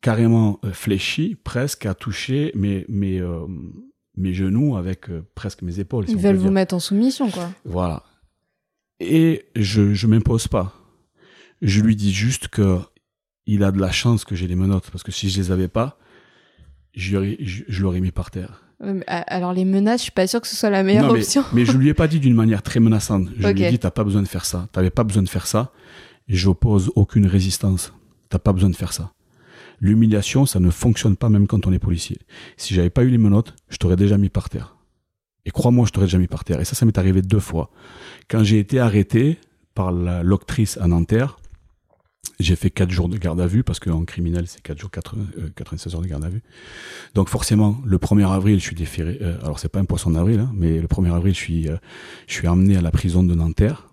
[0.00, 3.46] carrément euh, fléchi, presque à toucher mes mes euh,
[4.16, 6.04] mes genoux avec euh, presque mes épaules.
[6.08, 6.52] Ils veulent vous dire.
[6.52, 7.50] mettre en soumission, quoi.
[7.64, 8.04] Voilà.
[9.00, 10.74] Et je je m'impose pas.
[11.62, 12.78] Je lui dis juste que
[13.46, 15.68] il a de la chance que j'ai les menottes parce que si je les avais
[15.68, 15.98] pas,
[16.94, 18.62] je l'aurais je, je l'aurais mis par terre.
[19.06, 21.42] Alors, les menaces, je suis pas sûre que ce soit la meilleure Non, mais, option.
[21.54, 23.28] mais je lui ai pas dit d'une manière très menaçante.
[23.38, 24.68] Je lui ai dit t'as pas besoin de faire ça.
[24.72, 25.72] T'avais pas besoin de faire ça.
[26.28, 27.94] J'oppose aucune résistance.
[28.28, 29.12] T'as pas besoin de faire ça.
[29.80, 32.18] L'humiliation, ça ne fonctionne pas même quand on est policier.
[32.58, 34.75] Si j'avais pas eu les menottes, je t'aurais déjà mis par terre.
[35.46, 36.60] Et crois-moi, je t'aurais déjà mis par terre.
[36.60, 37.70] Et ça, ça m'est arrivé deux fois.
[38.28, 39.38] Quand j'ai été arrêté
[39.74, 41.38] par l'octrice à Nanterre,
[42.40, 45.22] j'ai fait quatre jours de garde à vue parce qu'en criminel, c'est quatre jours, 80,
[45.38, 46.42] euh, 96 heures de garde à vue.
[47.14, 49.18] Donc forcément, le 1er avril, je suis déféré.
[49.22, 51.76] euh, alors c'est pas un poisson d'avril, hein, mais le 1er avril, je suis, euh,
[52.26, 53.88] je suis emmené à la prison de Nanterre.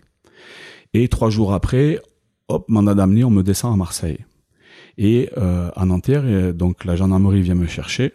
[0.94, 2.00] Et trois jours après,
[2.48, 4.20] hop, mandat d'amener, on me descend à Marseille.
[4.98, 8.14] Et euh, à Nanterre, donc la gendarmerie vient me chercher.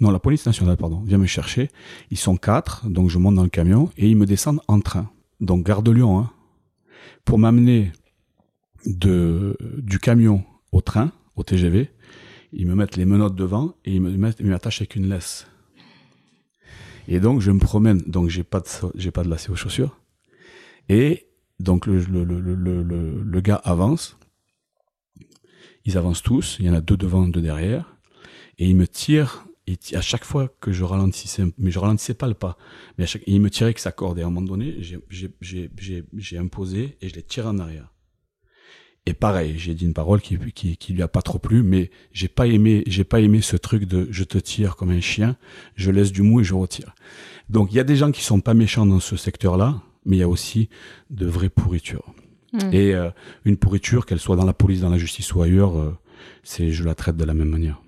[0.00, 1.70] Non, la police nationale, pardon, vient me chercher.
[2.10, 5.10] Ils sont quatre, donc je monte dans le camion et ils me descendent en train.
[5.40, 6.30] Donc gare de Lyon, hein,
[7.24, 7.92] pour m'amener
[8.86, 11.90] de du camion au train, au TGV.
[12.52, 15.46] Ils me mettent les menottes devant et ils me mettent, ils m'attachent avec une laisse.
[17.08, 18.62] Et donc je me promène, donc j'ai pas
[18.94, 19.98] j'ai pas de lacet aux chaussures.
[20.88, 21.26] Et
[21.60, 24.18] donc le, le, le, le, gars avance.
[25.84, 27.96] Ils avancent tous, il y en a deux devant, deux derrière,
[28.58, 29.44] et il me tire.
[29.66, 32.58] Et à chaque fois que je ralentissais, mais je ralentissais pas le pas,
[32.98, 34.18] mais à chaque, il me tirait avec sa corde.
[34.18, 34.76] Et à un moment donné,
[35.10, 37.90] j'ai- imposé et je l'ai tiré en arrière.
[39.06, 41.90] Et pareil, j'ai dit une parole qui, qui, qui lui a pas trop plu, mais
[42.12, 45.36] j'ai pas aimé, j'ai pas aimé ce truc de je te tire comme un chien,
[45.76, 46.94] je laisse du mou et je retire.
[47.50, 50.20] Donc il y a des gens qui sont pas méchants dans ce secteur-là, mais il
[50.20, 50.70] y a aussi
[51.10, 52.14] de vraies pourritures.
[52.54, 52.58] Mm.
[52.72, 53.10] Et euh,
[53.44, 55.96] une pourriture, qu'elle soit dans la police, dans la justice ou ailleurs, euh,
[56.42, 57.82] c'est je la traite de la même manière.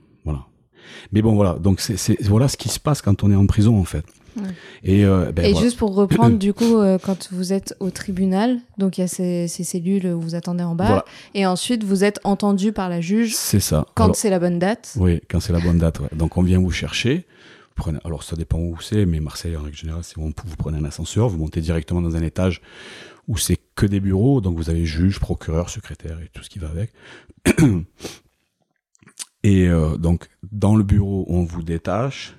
[1.13, 3.79] Mais bon voilà, donc c'est voilà ce qui se passe quand on est en prison
[3.79, 4.05] en fait.
[4.37, 4.43] Ouais.
[4.85, 5.65] Et, euh, ben, Et voilà.
[5.67, 9.09] juste pour reprendre, du coup, euh, quand vous êtes au tribunal, donc il y a
[9.09, 11.05] ces, ces cellules où vous attendez en bas, Voilà.
[11.35, 13.87] et ensuite vous êtes entendu par la juge c'est ça.
[13.95, 14.93] quand c'est la bonne date.
[14.97, 16.01] Oui, quand c'est la bonne date.
[16.01, 16.09] ouais.
[16.13, 17.25] Donc on vient vous chercher.
[17.77, 20.77] Prenez- alors ça dépend où c'est, mais Marseille en règle générale, c'est où vous prenez
[20.79, 22.61] un ascenseur, vous montez directement dans un étage
[23.29, 26.59] où c'est que des bureaux, donc vous avez juge, procureur, secrétaire et tout ce qui
[26.59, 26.93] va avec.
[29.47, 32.37] Et euh, donc dans le bureau, on vous détache.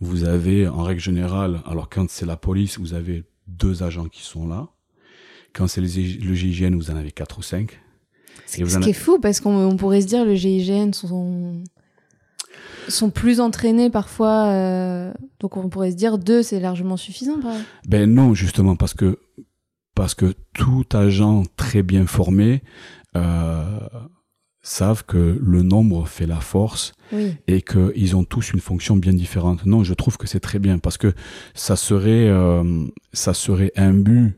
[0.00, 4.22] Vous avez en règle générale, alors quand c'est la police, vous avez deux agents qui
[4.22, 4.68] sont là.
[5.52, 7.80] Quand c'est le GIGN, vous en avez quatre ou cinq.
[8.46, 11.62] Ce qui est fou, parce qu'on on pourrait se dire le GIGN sont...
[12.88, 14.46] sont plus entraînés parfois.
[14.52, 17.38] euh, donc on pourrait se dire deux, c'est largement suffisant.
[17.40, 17.56] par-
[17.86, 19.18] Ben non, justement, parce que,
[19.94, 22.62] parce que tout agent très bien formé
[23.16, 23.78] euh,
[24.62, 27.34] savent que le nombre fait la force Oui.
[27.46, 29.64] et qu'ils ont tous une fonction bien différente.
[29.66, 31.14] Non, je trouve que c'est très bien parce que
[31.54, 34.36] ça serait, euh, ça serait un but,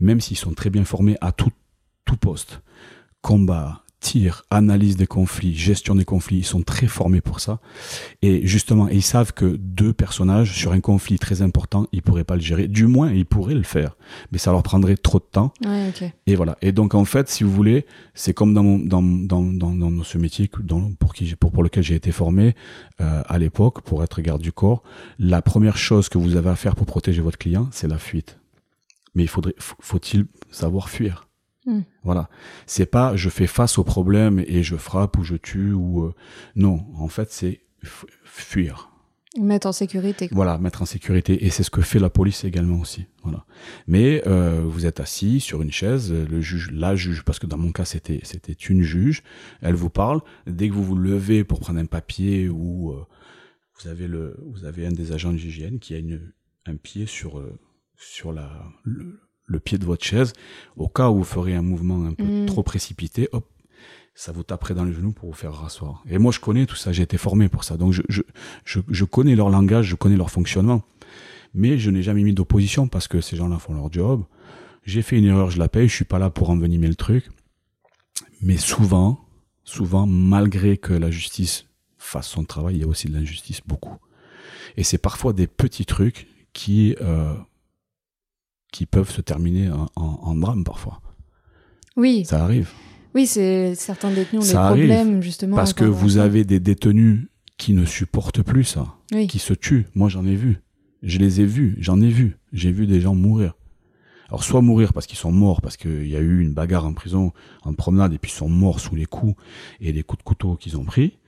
[0.00, 1.52] même s'ils sont très bien formés à tout,
[2.04, 2.62] tout poste.
[3.22, 7.60] Combat, tir, analyse des conflits, gestion des conflits, ils sont très formés pour ça.
[8.22, 12.34] Et justement, ils savent que deux personnages sur un conflit très important, ils pourraient pas
[12.36, 12.66] le gérer.
[12.66, 13.96] Du moins, ils pourraient le faire,
[14.32, 15.52] mais ça leur prendrait trop de temps.
[15.64, 15.92] Ouais.
[16.26, 16.56] Et voilà.
[16.62, 17.84] Et donc en fait, si vous voulez,
[18.14, 21.62] c'est comme dans mon dans dans dans, dans ce métier dans, pour qui pour pour
[21.62, 22.54] lequel j'ai été formé
[23.00, 24.82] euh, à l'époque pour être garde du corps.
[25.18, 28.38] La première chose que vous avez à faire pour protéger votre client, c'est la fuite.
[29.14, 31.26] Mais il faudrait faut- faut-il savoir fuir?
[31.66, 31.80] Hmm.
[32.04, 32.28] Voilà.
[32.66, 36.14] C'est pas je fais face au problème et je frappe ou je tue ou euh,
[36.56, 36.86] non.
[36.96, 38.86] En fait, c'est fu- fuir.
[39.38, 40.26] Mettre en sécurité.
[40.28, 40.34] quoi.
[40.34, 41.44] Voilà, mettre en sécurité.
[41.44, 43.06] Et c'est ce que fait la police également aussi.
[43.22, 43.44] Voilà.
[43.86, 47.56] Mais euh, vous êtes assis sur une chaise, le juge, la juge, parce que dans
[47.58, 49.22] mon cas c'était c'était une juge,
[49.60, 50.20] elle vous parle.
[50.48, 53.04] Dès que vous vous levez pour prendre un papier ou euh,
[53.80, 56.32] vous avez le vous avez un des agents de l'hygiène qui a une
[56.66, 57.40] un pied sur
[57.96, 58.50] sur la
[58.82, 60.32] le, le pied de votre chaise,
[60.76, 62.46] au cas où vous ferez un mouvement un peu Mm.
[62.46, 63.44] trop précipité, hop,
[64.14, 66.02] ça vous taperait dans le genou pour vous faire rasseoir.
[66.08, 67.76] Et moi, je connais tout ça, j'ai été formé pour ça.
[67.76, 68.22] Donc, je, je,
[68.64, 70.82] je, je connais leur langage, je connais leur fonctionnement.
[71.52, 74.22] Mais je n'ai jamais mis d'opposition parce que ces gens-là font leur job.
[74.84, 77.28] J'ai fait une erreur, je la paye, je suis pas là pour envenimer le truc.
[78.40, 79.18] Mais souvent,
[79.64, 81.66] souvent, malgré que la justice
[81.98, 83.96] fasse son travail, il y a aussi de l'injustice, beaucoup.
[84.76, 87.34] Et c'est parfois des petits trucs qui, euh,
[88.72, 91.00] qui peuvent se terminer en, en- en drame parfois.
[91.96, 92.70] Oui, Ça arrive.
[93.14, 95.56] oui, c'est certains détenus ont des Ça arrive, problèmes justement.
[95.56, 96.24] Parce que vous ça.
[96.24, 97.26] avez des détenus
[97.58, 99.26] qui ne supportent plus ça, Oui.
[99.26, 99.86] qui se tuent.
[99.94, 100.60] Moi, j'en ai vu.
[101.02, 102.36] Je les ai vus, j'en ai vu.
[102.52, 103.54] J'ai vu des gens mourir.
[104.28, 106.92] Alors, soit mourir parce qu'ils sont morts, parce qu'il y a eu une bagarre en
[106.92, 107.32] prison,
[107.64, 109.34] en promenade, et puis ils sont morts sous les coups
[109.80, 111.18] et les coups de couteau qu'ils ont pris.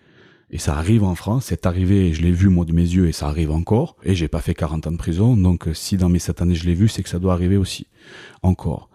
[0.55, 3.13] Et ça arrive en France, c'est arrivé, je l'ai vu moi de mes yeux, et
[3.13, 3.97] ça arrive encore.
[4.05, 6.55] Et j'ai pas fait 40 ans de prison, donc euh, si dans mes 7 années
[6.55, 7.87] je l'ai vu, c'est que ça doit arriver aussi.
[8.43, 8.91] Encore.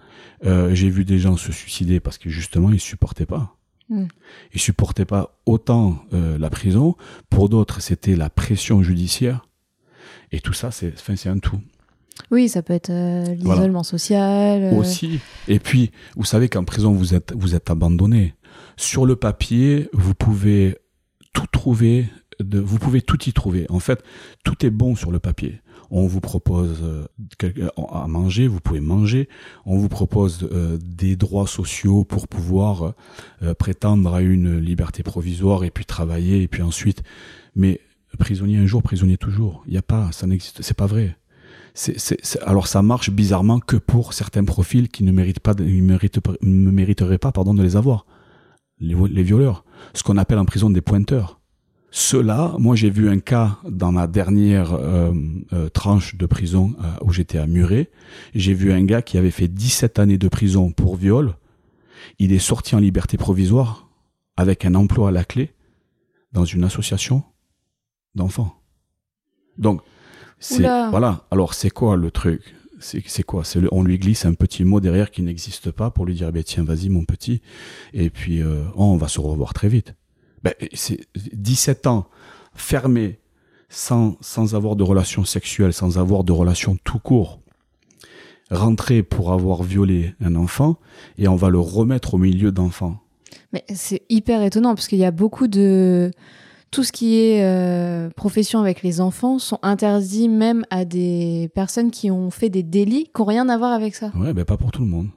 [0.46, 3.56] Euh, j'ai vu des gens se suicider parce que justement, ils supportaient pas.
[3.90, 4.06] Mm.
[4.54, 6.96] Ils supportaient pas autant euh, la prison.
[7.32, 9.48] Pour d'autres, c'était la pression judiciaire.
[10.32, 11.60] Et tout ça, c'est, enfin, c'est un tout.
[12.30, 13.62] Oui, ça peut être euh, Voilà.
[13.62, 14.62] l'isolement social.
[14.64, 15.20] euh, Aussi.
[15.48, 18.36] Et puis, vous savez qu'en prison, vous êtes, vous êtes abandonné.
[18.76, 20.78] Sur le papier, vous pouvez
[21.38, 22.08] tout trouver,
[22.40, 23.68] de, vous pouvez tout y trouver.
[23.70, 24.04] En fait,
[24.44, 25.62] tout est bon sur le papier.
[25.92, 27.06] On vous propose euh,
[27.38, 27.62] quelque-
[27.94, 29.30] à manger, vous pouvez manger.
[29.66, 32.94] On vous propose euh, des droits sociaux pour pouvoir
[33.44, 37.04] euh, prétendre à une liberté provisoire et puis travailler et puis ensuite.
[37.56, 37.80] Mais
[38.18, 39.64] prisonnier un jour, prisonnier toujours.
[39.68, 41.16] Il n'y a pas, ça n'existe, c'est pas vrai.
[42.48, 47.20] Alors ça marche bizarrement que pour certains profils qui ne méritent pas, ne ne mériteraient
[47.20, 48.08] pas, pardon, de les avoir.
[48.80, 49.64] Les, les violeurs,
[49.94, 51.38] ce qu'on appelle en prison des pointeurs.
[51.92, 55.14] Ceux-là, moi j'ai vu un cas dans ma dernière euh,
[55.54, 57.90] euh, tranche de prison euh, où j'étais à Muret.
[58.36, 61.36] J'ai vu un gars qui avait fait 17 années de prison pour viol.
[62.20, 63.90] Il est sorti en liberté provisoire
[64.36, 65.54] avec un emploi à la clé
[66.34, 67.24] dans une association
[68.16, 68.54] d'enfants.
[69.58, 69.82] Donc,
[70.40, 71.26] c'est voilà.
[71.32, 72.54] Alors c'est quoi le truc?
[72.80, 73.44] C'est quoi?
[73.44, 76.44] C'est on lui glisse un petit mot derrière qui n'existe pas pour lui dire ben
[76.44, 77.42] tiens vas-y mon petit
[77.94, 79.96] et puis euh, oh, on va se revoir très vite.
[80.44, 82.08] Ben c'est 17 ans
[82.54, 83.20] fermé
[83.70, 87.40] sans sans avoir de relation sexuelle, sans avoir de relation tout court.
[88.50, 90.78] Rentrer pour avoir violé un enfant
[91.18, 93.00] et on va le remettre au milieu d'enfants.
[93.54, 96.12] Mais c'est hyper étonnant parce qu'il y a beaucoup de.
[96.72, 101.92] Tout ce qui est euh, profession avec les enfants sont interdits même à des personnes
[101.92, 104.12] qui ont fait des délits qui n'ont rien à voir avec ça.
[104.16, 105.08] Ouais, ben pas pour tout le monde.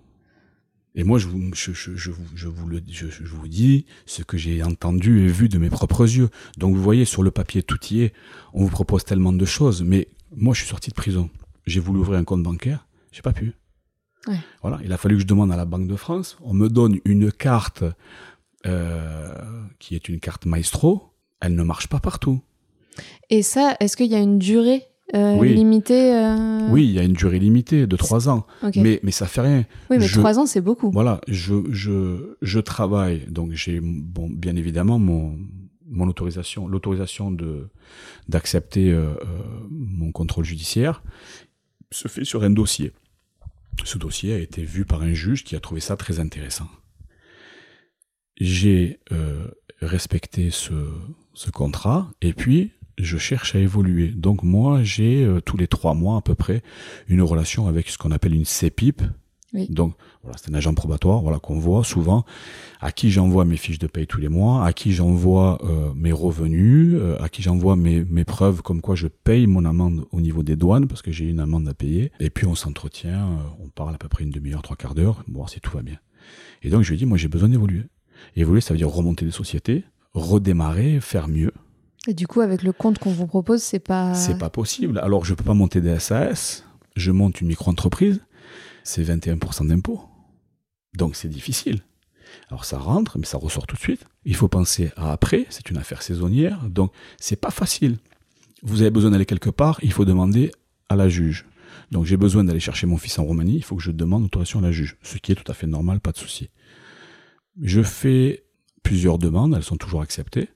[0.95, 3.87] Et moi, je vous, je, je, je, vous- je vous le, je, je vous dis
[4.07, 6.31] ce que j'ai entendu et vu de mes propres yeux.
[6.59, 8.13] Donc, vous voyez, sur le papier, tout y est.
[8.55, 9.83] On vous propose tellement de choses.
[9.83, 11.31] Mais moi, je suis sorti de prison.
[11.67, 12.87] J'ai voulu ouvrir un compte bancaire.
[13.13, 13.53] J'ai pas pu.
[14.27, 14.39] Ouais.
[14.63, 14.79] Voilà.
[14.85, 16.37] Il a fallu que je demande à la Banque de France.
[16.43, 17.85] On me donne une carte
[18.67, 19.33] euh,
[19.79, 21.10] qui est une carte Maestro.
[21.41, 22.41] Elle ne marche pas partout.
[23.31, 24.83] Et ça, est-ce qu'il y a une durée
[25.15, 25.55] euh, Oui.
[25.55, 28.47] limitée euh, Oui, il y a une durée limitée de trois ans.
[28.63, 28.77] ok.
[28.77, 29.65] Mais, mais ça fait rien.
[29.91, 30.91] oui, mais je- trois ans, c'est beaucoup.
[30.91, 35.39] Voilà, je, je, je travaille, donc j'ai bon, bien évidemment mon,
[35.89, 37.35] mon autorisation, l'autorisation
[38.29, 39.15] d'accepter euh,
[39.71, 41.03] mon contrôle judiciaire
[41.91, 42.93] se fait sur un dossier.
[43.85, 46.69] Ce dossier a été vu par un juge qui a trouvé ça très intéressant.
[48.37, 49.01] J'ai
[49.83, 50.73] euh, respecté ce,
[51.35, 54.09] ce contrat, et puis je cherche à évoluer.
[54.09, 56.63] Donc moi, j'ai euh, tous les trois mois à peu près
[57.09, 59.03] une relation avec ce qu'on appelle une CPIP.
[59.69, 62.25] Donc voilà, c'est un agent probatoire, voilà qu'on voit souvent,
[62.81, 66.13] à qui j'envoie mes fiches de paye tous les mois, à qui j'envoie euh, mes
[66.13, 70.21] revenus, euh, à qui j'envoie mes, mes preuves comme quoi je paye mon amende au
[70.21, 72.13] niveau des douanes parce que j'ai une amende à payer.
[72.21, 73.29] Et puis on s'entretient,
[73.59, 75.99] on parle à peu près une demi-heure, trois quarts d'heure, voir si tout va bien.
[76.63, 77.83] Et donc je lui dis, moi j'ai besoin d'évoluer.
[78.37, 81.53] Évoluer, ça veut dire remonter des sociétés, redémarrer, faire mieux.
[82.07, 84.15] Et du coup, avec le compte qu'on vous propose, c'est pas.
[84.15, 84.99] C'est pas possible.
[84.99, 86.65] Alors, je peux pas monter des SAS.
[86.97, 88.21] Je monte une micro-entreprise.
[88.85, 90.01] C'est 21% d'impôt.
[90.97, 91.81] Donc, c'est difficile.
[92.49, 94.05] Alors, ça rentre, mais ça ressort tout de suite.
[94.25, 95.47] Il faut penser à après.
[95.51, 96.65] C'est une affaire saisonnière.
[96.69, 97.99] Donc, c'est pas facile.
[98.63, 99.79] Vous avez besoin d'aller quelque part.
[99.83, 100.53] Il faut demander
[100.89, 101.45] à la juge.
[101.91, 103.57] Donc, j'ai besoin d'aller chercher mon fils en Roumanie.
[103.57, 104.97] Il faut que je demande autorisation à la juge.
[105.03, 106.49] Ce qui est tout à fait normal, pas de souci.
[107.61, 108.45] Je fais
[108.83, 109.55] plusieurs demandes.
[109.55, 110.49] Elles sont toujours acceptées.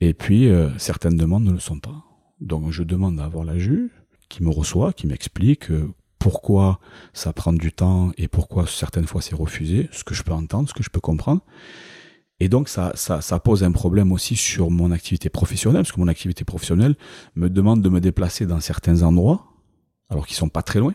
[0.00, 2.04] Et puis, euh, certaines demandes ne le sont pas.
[2.40, 3.90] Donc, je demande à avoir la juge
[4.28, 6.80] qui me reçoit, qui m'explique euh, pourquoi
[7.12, 10.68] ça prend du temps et pourquoi certaines fois c'est refusé, ce que je peux entendre,
[10.68, 11.42] ce que je peux comprendre.
[12.40, 12.92] Et donc, ça,
[13.44, 16.96] pose un problème aussi sur mon activité professionnelle, parce que mon activité professionnelle
[17.36, 19.46] me demande de me déplacer dans certains endroits,
[20.08, 20.94] alors qu'ils sont pas très loin.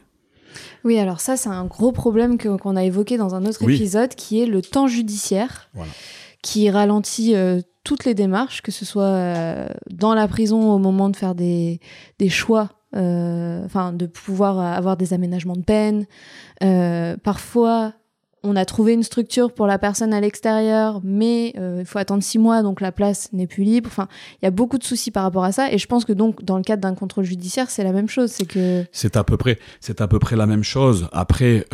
[0.83, 4.41] Oui, alors ça, c'est un gros problème qu'on a évoqué dans un autre épisode, qui
[4.41, 5.69] est le temps judiciaire,
[6.41, 11.09] qui ralentit euh, toutes les démarches, que ce soit euh, dans la prison au moment
[11.09, 11.79] de faire des,
[12.19, 16.05] des choix, euh, enfin de pouvoir avoir des aménagements de peine.
[16.63, 17.93] Euh, parfois,
[18.43, 22.39] on a trouvé une structure pour la personne à l'extérieur, mais il faut attendre six
[22.39, 23.89] mois, donc la place n'est plus libre.
[23.89, 24.07] Enfin,
[24.41, 26.43] il y a beaucoup de soucis par rapport à ça, et je pense que donc
[26.43, 28.31] dans le cadre d'un contrôle judiciaire, c'est la même chose.
[28.31, 31.09] C'est que c'est à peu près, c'est à peu près la même chose.
[31.11, 31.65] Après,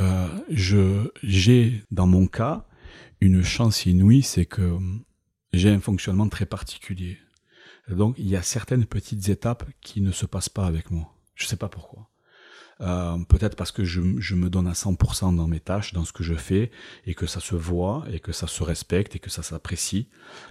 [0.49, 2.65] je j'ai dans mon cas
[3.21, 4.77] une chance inouïe, c'est que
[5.53, 7.17] j'ai un fonctionnement très particulier.
[7.89, 11.13] Donc il y a certaines petites étapes qui ne se passent pas avec moi.
[11.35, 12.09] Je ne sais pas pourquoi.
[12.81, 16.11] Euh, peut-être parce que je, je, me donne à 100% dans mes tâches, dans ce
[16.11, 16.71] que je fais,
[17.05, 20.07] et que ça se voit, et que ça se respecte, et que ça s'apprécie.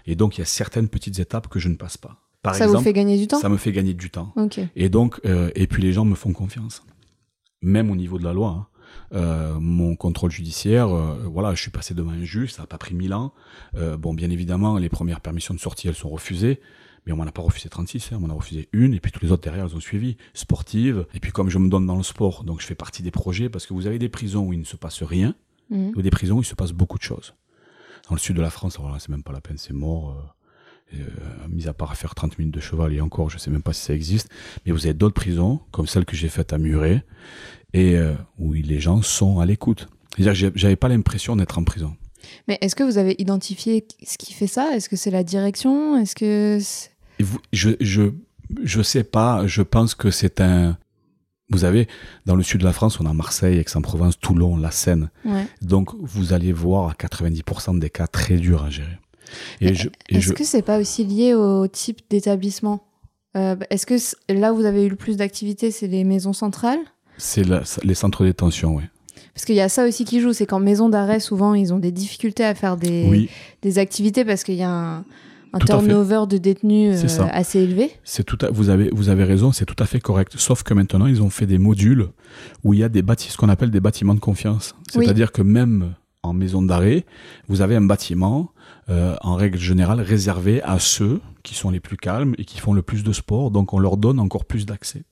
[0.06, 2.18] Et donc il y a certaines petites étapes que je ne passe pas.
[2.42, 4.34] Par ça vous fait gagner du temps Ça me fait gagner du temps.
[4.74, 6.82] Et donc, euh, et puis les gens me font confiance.
[7.60, 8.48] Même au niveau de la loi.
[8.48, 8.66] Hein.
[9.14, 12.78] Euh, mon contrôle judiciaire, euh, voilà, je suis passé devant un juge, ça n'a pas
[12.78, 13.32] pris mille ans.
[13.76, 16.60] Euh, bon, bien évidemment, les premières permissions de sortie, elles sont refusées.
[17.06, 19.10] Mais on m'en a pas refusé 36, hein, on m'en a refusé une, et puis
[19.10, 20.16] tous les autres derrière, elles ont suivi.
[20.34, 23.10] Sportive, et puis comme je me donne dans le sport, donc je fais partie des
[23.10, 25.34] projets, parce que vous avez des prisons où il ne se passe rien,
[25.70, 25.90] mmh.
[25.96, 27.34] ou des prisons où il se passe beaucoup de choses.
[28.08, 30.10] Dans le sud de la France, voilà, c'est même pas la peine, c'est mort.
[30.10, 31.06] Euh,
[31.48, 33.82] mis à part faire 30 minutes de cheval, et encore, je sais même pas si
[33.82, 34.28] ça existe.
[34.64, 37.04] Mais vous avez d'autres prisons, comme celle que j'ai faite à Muret,
[37.72, 39.88] et euh, où les gens sont à l'écoute.
[40.16, 41.96] C'est-à-dire que j'avais pas l'impression d'être en prison.
[42.46, 44.76] Mais est-ce que vous avez identifié ce qui fait ça?
[44.76, 45.96] Est-ce que c'est la direction?
[45.98, 46.58] Est-ce que
[47.52, 48.12] je, je
[48.62, 49.46] je sais pas.
[49.46, 50.76] Je pense que c'est un.
[51.50, 51.86] Vous avez
[52.24, 55.10] dans le sud de la France, on a Marseille, Aix-en-Provence, Toulon, la Seine.
[55.24, 55.46] Ouais.
[55.60, 58.98] Donc vous allez voir à 90% des cas très durs à gérer.
[59.60, 60.32] Est-ce je...
[60.32, 62.84] que c'est pas aussi lié au type d'établissement?
[63.36, 63.96] Euh, Est-ce que
[64.32, 66.80] là où vous avez eu le plus d'activités, c'est les maisons centrales?
[67.18, 67.44] C'est
[67.82, 68.84] les centres de détention, oui.
[69.34, 71.78] Parce qu'il y a ça aussi qui joue, c'est qu'en maison d'arrêt, souvent, ils ont
[71.78, 73.30] des difficultés à faire des,
[73.62, 75.04] des activités parce qu'il y a un,
[75.58, 77.90] turnover de détenus euh, assez élevé.
[78.04, 80.34] C'est tout vous avez vous avez raison, c'est tout à fait correct.
[80.36, 82.08] Sauf que maintenant, ils ont fait des modules
[82.64, 84.74] où il y a des bâtiments, ce qu'on appelle des bâtiments de confiance.
[84.90, 87.04] C'est-à-dire que même en maison d'arrêt,
[87.48, 88.52] vous avez un bâtiment
[88.88, 92.72] euh, en règle générale réservé à ceux qui sont les plus calmes et qui font
[92.72, 93.50] le plus de sport.
[93.50, 95.02] Donc, on leur donne encore plus d'accès.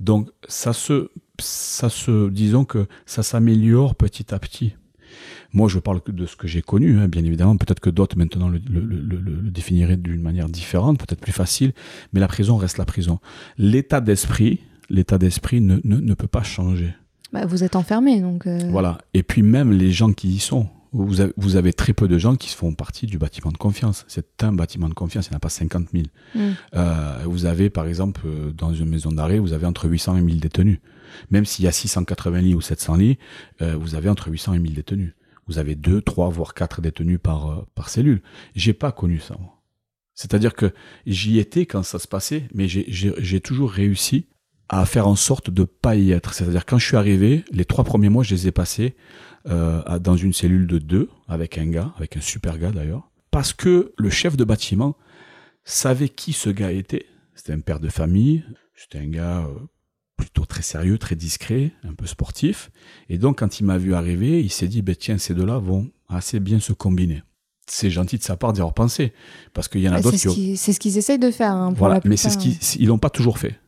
[0.00, 4.74] Donc ça se, ça se, disons que ça s'améliore petit à petit.
[5.54, 7.56] Moi, je parle de ce que j'ai connu, hein, bien évidemment.
[7.56, 11.72] Peut-être que d'autres maintenant le, le, le, le définiraient d'une manière différente, peut-être plus facile,
[12.12, 13.20] mais la prison reste la prison.
[13.56, 16.92] L'état d'esprit, l'état d'esprit ne, ne, ne, peut pas changer.
[17.32, 18.46] Bah, vous êtes enfermé, donc.
[18.46, 18.58] Euh...
[18.70, 18.98] Voilà.
[19.14, 22.48] Et puis même les gens qui y sont vous avez, très peu de gens qui
[22.50, 24.04] font partie du bâtiment de confiance.
[24.06, 26.04] C'est un bâtiment de confiance, il n'y en a pas 50 000.
[26.34, 26.38] Mm.
[26.76, 30.20] Euh, vous avez, par exemple, euh, dans une maison d'arrêt, vous avez entre 800 et
[30.20, 30.78] 1000 détenus.
[31.30, 33.18] Même s'il y a 680 lits ou 700 lits,
[33.60, 35.14] euh, vous avez entre 800 et 1000 détenus.
[35.46, 38.22] Vous avez 2, 3, voire 4 détenus par, euh, par cellule.
[38.54, 39.36] J'ai pas connu ça,
[40.14, 40.72] C'est-à-dire que
[41.06, 44.26] j'y étais quand ça se passait, mais j'ai toujours réussi
[44.68, 46.34] à faire en sorte de pas y être.
[46.34, 48.96] C'est-à-dire quand je suis arrivé, les trois premiers mois, je les ai passés
[49.46, 53.52] euh, dans une cellule de deux avec un gars, avec un super gars d'ailleurs, parce
[53.52, 54.96] que le chef de bâtiment
[55.64, 57.06] savait qui ce gars était.
[57.34, 59.54] C'était un père de famille, c'était un gars euh,
[60.16, 62.70] plutôt très sérieux, très discret, un peu sportif.
[63.08, 65.90] Et donc quand il m'a vu arriver, il s'est dit, ben tiens, ces deux-là vont
[66.08, 67.22] assez bien se combiner.
[67.66, 69.12] c'est gentil de sa part d'y avoir pensé.
[69.52, 70.56] Parce qu'il y en a d'autres qui.
[70.56, 71.52] C'est ce qu'ils essayent de faire.
[71.52, 73.58] Hein, voilà, mais c'est ce qu'ils n'ont pas toujours fait.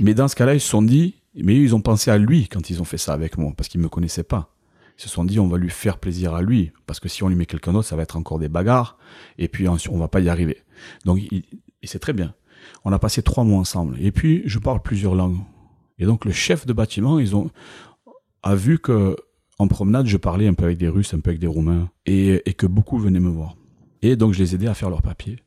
[0.00, 2.70] Mais dans ce cas-là, ils se sont dit, mais ils ont pensé à lui quand
[2.70, 4.54] ils ont fait ça avec moi, parce qu'ils ne me connaissaient pas.
[4.98, 7.28] Ils se sont dit, on va lui faire plaisir à lui, parce que si on
[7.28, 8.98] lui met quelqu'un d'autre, ça va être encore des bagarres,
[9.36, 10.62] et puis on va pas y arriver.
[11.04, 11.44] Donc, il,
[11.84, 12.34] c'est très bien.
[12.84, 13.96] On a passé trois mois ensemble.
[14.00, 15.38] Et puis, je parle plusieurs langues.
[15.98, 17.50] Et donc, le chef de bâtiment, ils ont,
[18.42, 19.16] a vu que,
[19.58, 22.42] en promenade, je parlais un peu avec des Russes, un peu avec des Roumains, et,
[22.56, 23.56] que beaucoup venaient me voir.
[24.02, 25.38] Et donc, je les aidais à faire leurs papiers.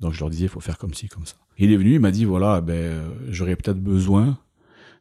[0.00, 1.36] Donc, je leur disais, il faut faire comme ci, comme ça.
[1.58, 4.38] Il est venu, il m'a dit, voilà, ben, j'aurais peut-être besoin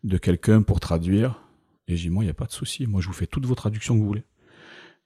[0.03, 1.41] de quelqu'un pour traduire
[1.87, 2.87] et j'ai dit, moi, il n'y a pas de souci.
[2.87, 4.23] Moi, je vous fais toutes vos traductions que vous voulez.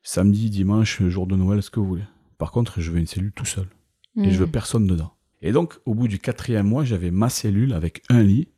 [0.01, 2.07] Samedi, dimanche, jour de Noël, ce que vous voulez.
[2.37, 3.67] Par contre, je veux une cellule tout seul.
[4.17, 4.51] Et je veux hmm.
[4.51, 5.13] personne dedans.
[5.41, 8.49] Et donc, au bout du quatrième mois, j'avais ma cellule avec un lit.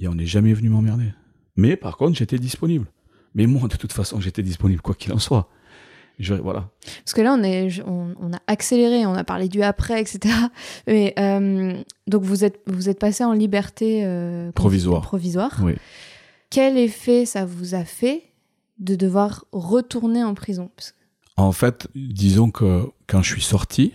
[0.00, 1.12] Et on n'est jamais venu m'emmerder.
[1.56, 2.86] Mais par contre, j'étais disponible.
[3.34, 5.48] Mais moi, de toute façon, j'étais disponible, quoi qu'il en soit.
[6.18, 6.68] Je, voilà.
[7.04, 10.34] Parce que là, on, est, on, a accéléré, on a parlé du après, etc.
[10.86, 15.02] Mais euh, donc, vous êtes, vous êtes passé en liberté euh, provisoire.
[15.02, 15.58] provisoire.
[15.62, 15.74] Oui.
[16.50, 18.24] Quel effet ça vous a fait
[18.78, 20.70] de devoir retourner en prison?
[21.36, 23.94] En fait, disons que quand je suis sorti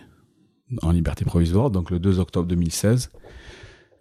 [0.81, 3.11] en liberté provisoire, donc le 2 octobre 2016,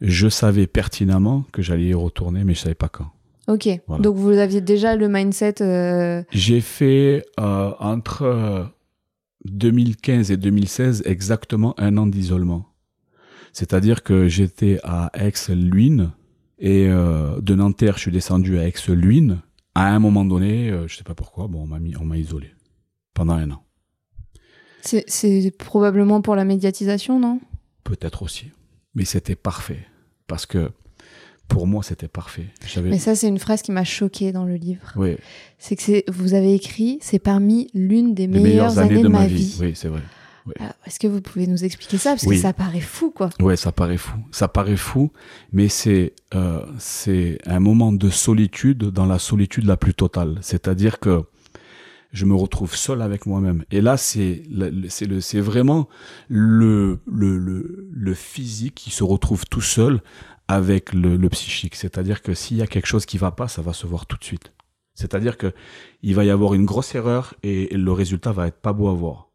[0.01, 3.11] je savais pertinemment que j'allais y retourner, mais je savais pas quand.
[3.47, 3.69] Ok.
[4.01, 5.61] Donc vous aviez déjà le mindset.
[5.61, 8.71] Euh, J'ai fait euh, entre
[9.45, 12.67] 2015 et 2016 exactement un an d'isolement.
[13.53, 16.11] C'est-à-dire que j'étais à Aix-Luynes,
[16.59, 19.41] et euh, de Nanterre, je suis descendu à Aix-Luynes.
[19.75, 22.17] À un moment donné, euh, je sais pas pourquoi, bon, on m'a mis, on m'a
[22.17, 22.51] isolé
[23.13, 23.63] pendant un an.
[24.83, 27.41] C'est probablement pour la médiatisation, non?
[27.85, 28.51] Peut-être aussi,
[28.95, 29.87] mais c'était parfait
[30.27, 30.71] parce que
[31.49, 32.47] pour moi, c'était parfait.
[32.83, 34.93] Mais ça, c'est une phrase qui m'a choqué dans le livre.
[34.97, 35.17] Oui.
[35.59, 39.57] C'est que vous avez écrit, c'est parmi l'une des, meilleures, années, de, ma vie.
[39.61, 40.01] Oui, c'est vrai.
[40.87, 42.11] Est-ce que vous pouvez nous expliquer ça?
[42.11, 43.31] Parce que ça paraît fou, quoi.
[43.41, 44.19] Ouais, ça paraît fou.
[44.31, 45.11] Ça paraît fou,
[45.53, 50.39] mais c'est euh, c'est un moment de solitude dans la solitude la plus totale.
[50.43, 51.25] C'est-à-dire que
[52.15, 53.65] je me retrouve seul avec moi-même.
[53.71, 54.45] Et là, c'est
[54.89, 55.89] c'est le c'est vraiment
[56.29, 60.01] le, le le le physique qui se retrouve tout seul
[60.49, 61.75] avec le, le psychique.
[61.75, 64.17] C'est-à-dire que s'il y a quelque chose qui va pas, ça va se voir tout
[64.17, 64.53] de suite.
[64.95, 65.53] C'est-à-dire que
[66.03, 68.95] il va y avoir une grosse erreur et, le résultat va être pas beau à
[68.95, 69.29] voir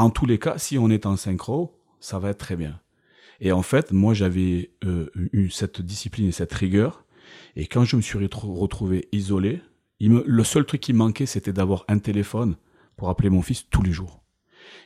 [0.00, 2.80] en tous les cas, si on est en synchro, ça va être très bien.
[3.40, 7.04] Et en fait, moi, j'avais euh, eu cette discipline et cette rigueur.
[7.56, 9.60] Et quand je me suis retrouvé isolé,
[10.08, 12.56] le seul truc qui me manquait, c'était d'avoir un téléphone
[12.96, 14.20] pour appeler mon fils tous les jours.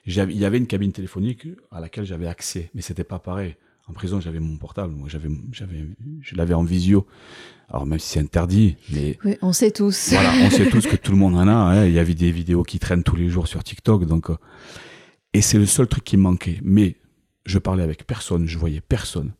[0.06, 3.56] Il y avait une cabine téléphonique à laquelle j'avais accès, mais c'était pas pareil.
[3.86, 5.84] En prison, j'avais mon portable, moi, j'avais, j'avais,
[6.22, 7.06] je l'avais en visio.
[7.68, 10.10] Alors même si c'est interdit, mais oui, on sait tous.
[10.12, 11.52] Voilà, on sait tous que tout le monde en a.
[11.52, 11.86] Hein.
[11.86, 14.36] Il y avait des vidéos qui traînent tous les jours sur TikTok, donc euh,
[15.32, 16.60] et c'est le seul truc qui me manquait.
[16.62, 16.96] Mais
[17.44, 19.32] je parlais avec personne, je voyais personne.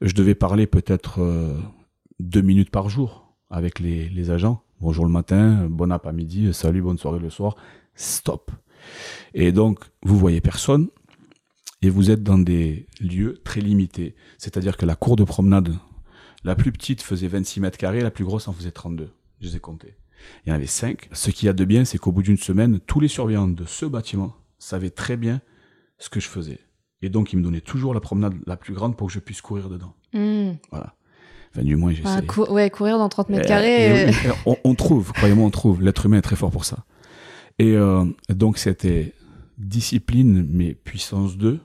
[0.00, 1.56] Je devais parler peut-être euh,
[2.18, 4.62] deux minutes par jour avec les, les agents.
[4.78, 7.56] Bonjour le matin, bon après-midi, salut, bonne soirée le soir.
[7.94, 8.50] Stop.
[9.32, 10.88] Et donc, vous voyez personne
[11.80, 14.14] et vous êtes dans des lieux très limités.
[14.36, 15.74] C'est-à-dire que la cour de promenade,
[16.44, 19.08] la plus petite faisait 26 mètres carrés, la plus grosse en faisait 32.
[19.40, 19.96] Je les ai comptés.
[20.44, 21.08] Il y en avait cinq.
[21.12, 23.64] Ce qu'il y a de bien, c'est qu'au bout d'une semaine, tous les surveillants de
[23.64, 25.40] ce bâtiment savait très bien
[25.98, 26.60] ce que je faisais.
[27.00, 29.40] Et donc, il me donnait toujours la promenade la plus grande pour que je puisse
[29.40, 29.94] courir dedans.
[30.12, 30.52] Hmm.
[30.70, 30.95] Voilà.
[31.56, 32.08] Enfin, du moins, j'essaie.
[32.28, 34.10] Ah, ouais, courir dans 30 mètres eh, carrés.
[34.10, 34.54] Eh euh.
[34.64, 35.82] on, trouve, croyez-moi, on trouve.
[35.82, 36.84] L'être humain est très fort pour ça.
[37.58, 39.14] Et euh, donc, c'était
[39.56, 41.60] discipline, mais puissance 2,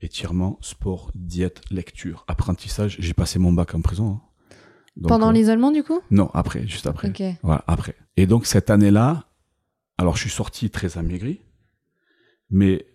[0.00, 2.96] étirement, sport, diète, lecture, apprentissage.
[3.00, 4.20] J'ai passé mon bac en prison.
[4.20, 5.06] Hein.
[5.06, 6.00] Pendant euh, l'isolement, du coup?
[6.10, 7.12] Non, après, juste après.
[7.42, 7.94] Voilà, après.
[8.16, 9.24] Et donc, cette année-là,
[9.98, 11.40] alors, je suis sorti très amaigri
[12.50, 12.86] mais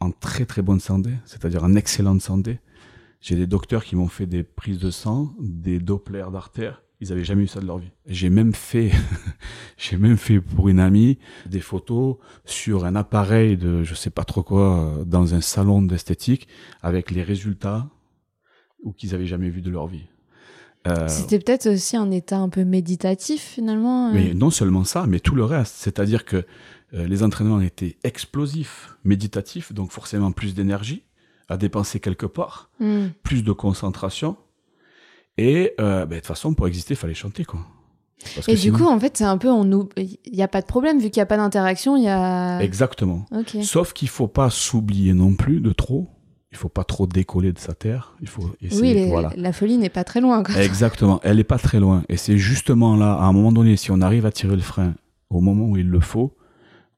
[0.00, 2.58] en très très bonne santé, c'est-à-dire en excellente santé.
[3.22, 6.82] J'ai des docteurs qui m'ont fait des prises de sang, des dopplers d'artères.
[7.00, 7.90] Ils n'avaient jamais eu ça de leur vie.
[8.06, 8.90] J'ai même fait,
[9.78, 14.24] j'ai même fait pour une amie des photos sur un appareil de je sais pas
[14.24, 16.48] trop quoi dans un salon d'esthétique
[16.82, 17.88] avec les résultats
[18.82, 20.06] ou qu'ils avaient jamais vu de leur vie.
[20.88, 24.08] Euh, C'était peut-être aussi un état un peu méditatif finalement.
[24.08, 24.12] Euh.
[24.14, 25.76] Mais non seulement ça, mais tout le reste.
[25.76, 26.44] C'est-à-dire que
[26.94, 31.04] euh, les entraînements étaient explosifs, méditatifs, donc forcément plus d'énergie
[31.48, 33.08] à dépenser quelque part, hmm.
[33.22, 34.36] plus de concentration.
[35.38, 37.60] Et euh, ben, de toute façon, pour exister, il fallait chanter, quoi.
[38.48, 39.48] et du coup, en fait, c'est un peu,
[39.96, 42.60] il n'y a pas de problème, vu qu'il n'y a pas d'interaction, il y a...
[42.60, 43.26] Exactement.
[43.62, 46.08] Sauf qu'il faut pas s'oublier non plus de trop.
[46.52, 48.14] Il faut pas trop décoller de sa terre.
[48.20, 50.42] Il faut essayer, oui, la folie n'est pas très loin.
[50.42, 50.56] Quoi.
[50.56, 52.04] Exactement, elle n'est pas très loin.
[52.10, 54.94] Et c'est justement là, à un moment donné, si on arrive à tirer le frein
[55.30, 56.36] au moment où il le faut,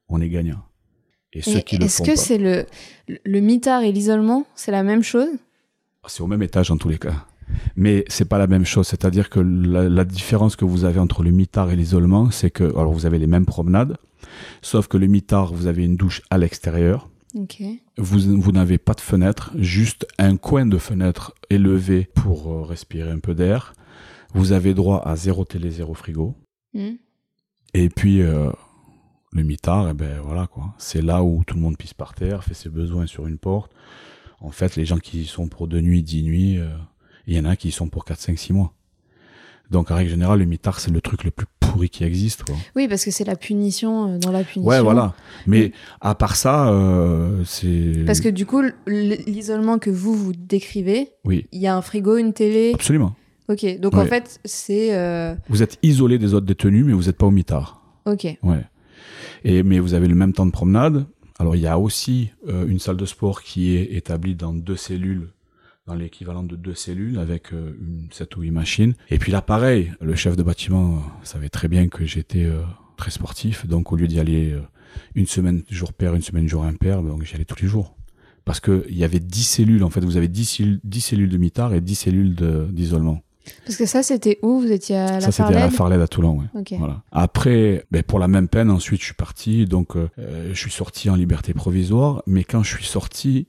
[0.09, 0.64] on est gagnant.
[1.35, 2.65] Et ceux qui le Est-ce que c'est le,
[3.07, 5.27] le mitard et l'isolement, c'est la même chose?
[6.07, 7.25] C'est au même étage en tous les cas.
[7.75, 8.87] Mais c'est pas la même chose.
[8.87, 12.63] C'est-à-dire que la, la différence que vous avez entre le mitard et l'isolement, c'est que
[12.63, 13.97] alors vous avez les mêmes promenades,
[14.61, 17.09] sauf que le mitard, vous avez une douche à l'extérieur.
[17.35, 17.61] Ok.
[17.97, 23.11] Vous, vous n'avez pas de fenêtre, juste un coin de fenêtre élevé pour euh, respirer
[23.11, 23.73] un peu d'air.
[24.33, 26.33] Vous avez droit à zéro télé, zéro frigo.
[26.73, 26.93] Hmm.
[27.73, 28.51] Et puis, euh,
[29.35, 30.73] le mitard, eh ben voilà quoi.
[30.77, 33.71] C'est là où tout le monde pisse par terre, fait ses besoins sur une porte.
[34.39, 36.67] En fait, les gens qui y sont pour deux nuits, dix nuits, euh,
[37.27, 38.73] il y en a qui y sont pour 4, 5, 6 mois.
[39.71, 42.43] Donc, en règle générale, le mitard, c'est le truc le plus pourri qui existe.
[42.43, 42.55] Quoi.
[42.75, 44.69] Oui, parce que c'est la punition euh, dans la punition.
[44.69, 45.15] Ouais, voilà.
[45.47, 45.71] Mais
[46.01, 48.03] à part ça, euh, c'est.
[48.05, 52.17] Parce que du coup, l'isolement que vous, vous décrivez, Oui, il y a un frigo,
[52.17, 52.71] une télé.
[52.75, 53.15] absolument.
[53.49, 54.95] Ok, donc en fait, c'est.
[54.95, 57.81] euh, Vous êtes isolé des autres détenus, mais vous n'êtes pas au mitard.
[58.05, 58.25] Ok.
[58.43, 58.63] Ouais.
[59.45, 61.05] Et, mais vous avez le même temps de promenade.
[61.37, 64.75] Alors, il y a aussi euh, une salle de sport qui est établie dans deux
[64.75, 65.29] cellules,
[65.85, 68.95] dans l'équivalent de deux cellules, avec euh, une, sept ou huit machines.
[69.11, 72.63] Et puis là, pareil, le chef de bâtiment euh, savait très bien que j'étais euh,
[72.97, 73.67] très sportif.
[73.67, 74.57] Donc, au lieu d'y aller
[75.13, 77.95] une semaine jour pair, une semaine jour impair, donc j'y allais tous les jours.
[78.45, 81.37] Parce qu'il y avait 10 cellules, en fait, vous avez 10 cellules, 10 cellules de
[81.37, 82.35] mitard et 10 cellules
[82.71, 83.21] d'isolement.
[83.65, 84.59] Parce que ça, c'était où?
[84.59, 86.77] Vous étiez à la Ça, c'était à la Farlède à Toulon, ouais.
[86.77, 87.01] Voilà.
[87.11, 89.65] Après, ben, pour la même peine, ensuite, je suis parti.
[89.65, 92.23] Donc, euh, euh, je suis sorti en liberté provisoire.
[92.27, 93.47] Mais quand je suis sorti,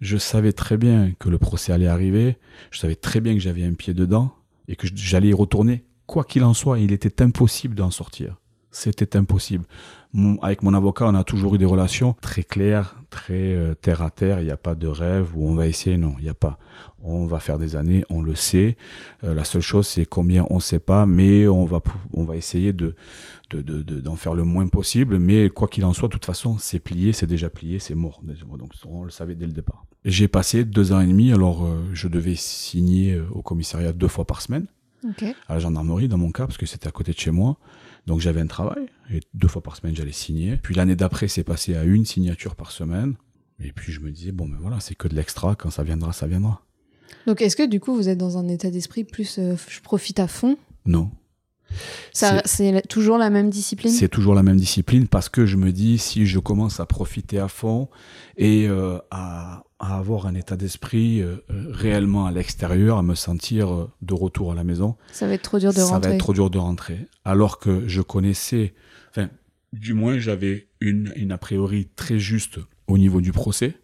[0.00, 2.36] je savais très bien que le procès allait arriver.
[2.70, 4.32] Je savais très bien que j'avais un pied dedans
[4.68, 5.84] et que j'allais y retourner.
[6.06, 8.36] Quoi qu'il en soit, il était impossible d'en sortir.
[8.70, 9.64] C'était impossible.
[10.14, 14.00] Mon- avec mon avocat, on a toujours eu des relations très claires, très euh, terre
[14.02, 14.40] à terre.
[14.40, 15.98] Il n'y a pas de rêve où on va essayer.
[15.98, 16.58] Non, il n'y a pas.
[17.02, 18.76] On va faire des années, on le sait.
[19.22, 21.80] Euh, la seule chose, c'est combien on ne sait pas, mais on va,
[22.14, 22.96] on va essayer de,
[23.50, 25.18] de, de- de- d'en faire le moins possible.
[25.18, 28.20] Mais quoi qu'il en soit, de toute façon, c'est plié, c'est déjà plié, c'est mort.
[28.58, 29.84] Donc on le savait dès le départ.
[30.04, 34.24] J'ai passé deux ans et demi, alors euh, je devais signer au commissariat deux fois
[34.24, 34.66] par semaine,
[35.48, 37.58] à la gendarmerie dans mon cas, parce que c'était à côté de chez moi.
[38.08, 40.56] Donc j'avais un travail, et deux fois par semaine j'allais signer.
[40.56, 43.16] Puis l'année d'après, c'est passé à une signature par semaine.
[43.62, 46.14] Et puis je me disais, bon ben voilà, c'est que de l'extra, quand ça viendra,
[46.14, 46.62] ça viendra.
[47.26, 50.20] Donc est-ce que du coup, vous êtes dans un état d'esprit plus euh, je profite
[50.20, 50.56] à fond?
[50.86, 51.10] Non.
[52.12, 53.92] Ça, C'est toujours la même discipline?
[53.92, 57.38] C'est toujours la même discipline parce que je me dis si je commence à profiter
[57.38, 57.88] à fond
[58.36, 63.14] et euh, à, à avoir un état d'esprit euh, euh, réellement à l'extérieur, à me
[63.14, 66.08] sentir euh, de retour à la maison, Ça va être trop dur de ça rentrer.
[66.10, 67.06] va être trop dur de rentrer.
[67.24, 68.74] Alors que je connaissais,
[69.10, 69.28] enfin,
[69.72, 73.74] du moins j'avais une, une a priori très juste au niveau du procès.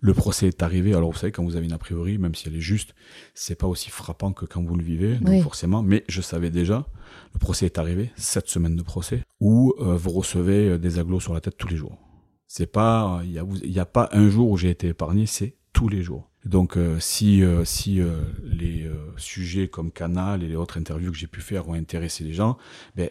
[0.00, 0.94] Le procès est arrivé.
[0.94, 2.94] Alors vous savez, quand vous avez une a priori, même si elle est juste,
[3.34, 5.40] c'est pas aussi frappant que quand vous le vivez, donc Oui.
[5.42, 5.82] forcément.
[5.82, 6.86] Mais je savais déjà,
[7.34, 11.20] le procès est arrivé, sept semaines de procès, où euh, vous recevez euh, des aglos
[11.20, 11.98] sur la tête tous les jours.
[12.46, 16.02] C'est pas, il y a, pas un jour où j'ai été épargné, c'est tous les
[16.02, 16.30] jours.
[16.44, 18.00] Donc euh, si euh, si
[18.44, 22.32] les sujets comme Canal et les autres interviews que j'ai pu faire ont intéressé les
[22.32, 22.56] gens,
[22.96, 23.10] ben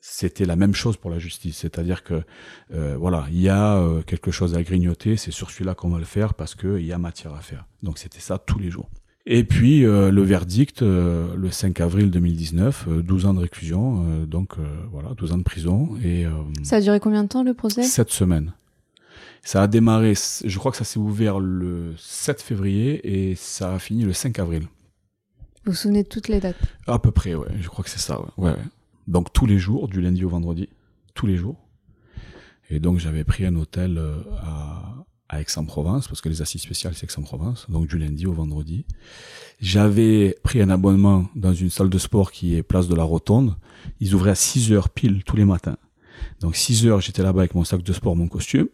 [0.00, 2.22] c'était la même chose pour la justice, c'est-à-dire que
[2.72, 5.98] euh, voilà, il y a euh, quelque chose à grignoter, c'est sur celui-là qu'on va
[5.98, 7.66] le faire parce que il y a matière à faire.
[7.82, 8.88] Donc c'était ça tous les jours.
[9.26, 14.54] Et puis euh, le verdict le 5 avril 2019, euh, 12 ans de réclusion, donc
[14.90, 16.26] voilà, 12 ans de prison et
[16.62, 17.82] Ça a duré combien de temps le procès?
[17.82, 18.52] 7 semaines.
[19.42, 23.78] Ça a démarré, je crois que ça s'est ouvert le 7 février et ça a
[23.78, 24.62] fini le 5 avril.
[25.64, 26.56] Vous vous souvenez de toutes les dates?
[26.86, 27.48] À peu près, ouais.
[27.60, 28.26] Je crois que c'est ça, ouais.
[28.38, 28.50] ouais.
[28.52, 28.56] ouais.
[29.08, 30.68] Donc tous les jours, du lundi au vendredi,
[31.14, 31.56] tous les jours.
[32.70, 36.94] Et donc j'avais pris un hôtel euh, à, à Aix-en-Provence, parce que les assises spéciales
[36.94, 38.84] c'est Aix-en-Provence, donc du lundi au vendredi.
[39.60, 43.56] J'avais pris un abonnement dans une salle de sport qui est place de la Rotonde.
[43.98, 45.78] Ils ouvraient à 6 heures pile tous les matins.
[46.40, 48.68] Donc 6 heures, j'étais là-bas avec mon sac de sport, mon costume.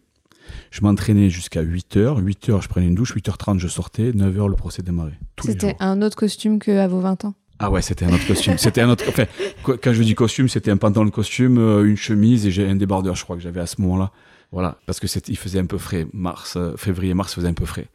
[0.70, 2.18] Je m'entraînais jusqu'à 8 heures.
[2.18, 3.14] 8 heures, je prenais une douche.
[3.14, 4.12] 8h30, je sortais.
[4.12, 5.18] 9 heures, le procès démarrait.
[5.42, 7.34] C'était un autre costume qu'à vos 20 ans?
[7.58, 8.58] Ah ouais, c'était un autre costume.
[8.58, 9.04] C'était un autre.
[9.08, 9.24] Enfin,
[9.64, 12.66] qu- quand je dis costume, c'était un pantalon de costume, euh, une chemise et j'ai
[12.68, 14.10] un débardeur, je crois que j'avais à ce moment-là.
[14.52, 16.06] Voilà, parce que il faisait un peu frais.
[16.12, 17.88] Mars, euh, février, mars faisait un peu frais.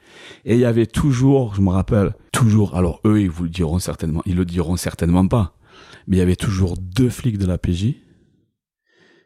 [0.45, 2.75] Et il y avait toujours, je me rappelle, toujours.
[2.75, 5.55] Alors eux, ils vous le diront certainement, ils le diront certainement pas.
[6.07, 7.95] Mais il y avait toujours deux flics de la PJ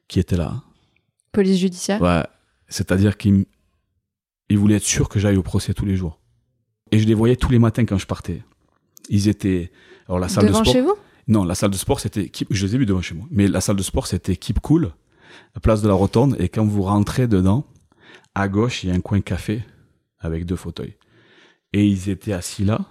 [0.07, 0.61] qui étaient là.
[1.31, 2.23] Police judiciaire Ouais,
[2.67, 3.45] c'est-à-dire qu'ils
[4.49, 6.19] ils voulaient être sûrs que j'aille au procès tous les jours.
[6.91, 8.43] Et je les voyais tous les matins quand je partais.
[9.09, 9.71] Ils étaient.
[10.07, 10.73] Alors la salle Devant de sport.
[10.73, 10.95] chez vous?
[11.27, 13.25] Non, la salle de sport, c'était Keep- je les ai vus devant chez moi.
[13.31, 14.91] Mais la salle de sport, c'était Keep Cool,
[15.55, 16.35] la place de la Rotonde.
[16.39, 17.65] Et quand vous rentrez dedans,
[18.35, 19.63] à gauche, il y a un coin café
[20.19, 20.95] avec deux fauteuils.
[21.71, 22.81] Et ils étaient assis là,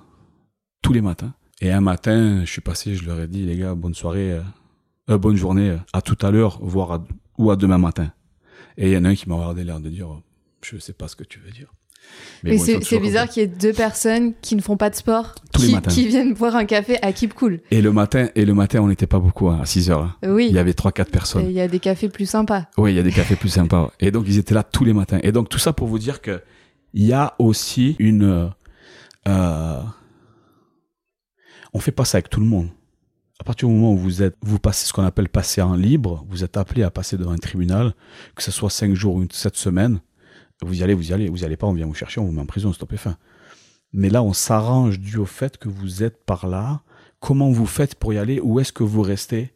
[0.82, 1.34] tous les matins.
[1.60, 4.42] Et un matin, je suis passé, je leur ai dit, les gars, bonne soirée, euh,
[5.10, 7.04] euh, bonne journée, euh, à tout à l'heure, voire à,
[7.38, 8.12] ou à demain matin.
[8.76, 10.08] Et il y en a un qui m'a regardé l'air de dire,
[10.62, 11.72] Je sais pas ce que tu veux dire.
[12.44, 15.62] Mais, c'est bizarre qu'il y ait deux personnes qui ne font pas de sport, Tous
[15.64, 17.60] qui, qui viennent boire un café à Keep Cool.
[17.70, 20.02] Et le matin, et le matin, on n'était pas beaucoup hein, à 6 heures.
[20.02, 20.16] hein.
[20.28, 20.46] Oui.
[20.48, 21.46] Il y avait 3-4 personnes.
[21.46, 22.66] Il y a des cafés plus sympas.
[22.76, 23.92] Oui, il y a des cafés plus sympas.
[24.00, 25.20] Et donc, ils étaient là tous les matins.
[25.22, 26.40] Et donc, tout ça pour vous dire que
[26.94, 28.24] il y a aussi une.
[28.24, 28.48] euh,
[29.28, 29.80] euh,
[31.72, 32.68] on fait pas ça avec tout le monde.
[33.40, 36.24] À partir du moment où vous êtes, vous passez ce qu'on appelle passer en libre,
[36.28, 37.94] vous êtes appelé à passer devant un tribunal,
[38.36, 40.00] que ce soit 5 jours ou 7 semaines,
[40.62, 42.24] vous y allez, vous y allez, vous y allez pas, on vient vous chercher, on
[42.24, 43.16] vous met en prison, stop et fin.
[43.92, 46.82] Mais là, on s'arrange dû au fait que vous êtes par là.
[47.20, 48.40] Comment vous faites pour y aller?
[48.40, 49.52] Où est-ce que vous restez?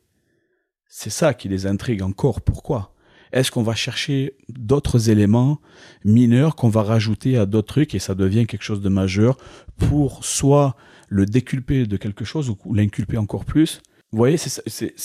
[0.88, 2.40] C'est ça qui les intrigue encore.
[2.40, 2.92] Pourquoi?
[3.32, 5.58] Est-ce qu'on va chercher d'autres éléments
[6.04, 9.36] mineurs qu'on va rajouter à d'autres trucs et ça devient quelque chose de majeur
[9.76, 10.76] pour soit
[11.08, 13.80] le déculper de quelque chose ou l'inculper encore plus?
[14.12, 14.96] Vous voyez, c'est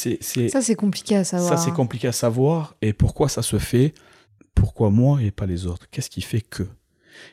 [0.50, 1.50] Ça, c'est compliqué à savoir.
[1.50, 2.76] ça, c'est compliqué à savoir.
[2.82, 3.94] Et pourquoi ça se fait?
[4.56, 5.88] Pourquoi moi et pas les autres?
[5.90, 6.64] Qu'est-ce qui fait que?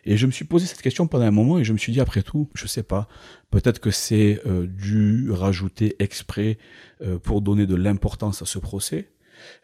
[0.05, 2.01] Et je me suis posé cette question pendant un moment et je me suis dit,
[2.01, 3.09] après tout, je sais pas.
[3.51, 6.59] Peut-être que c'est euh, dû rajouter exprès
[7.01, 9.13] euh, pour donner de l'importance à ce procès.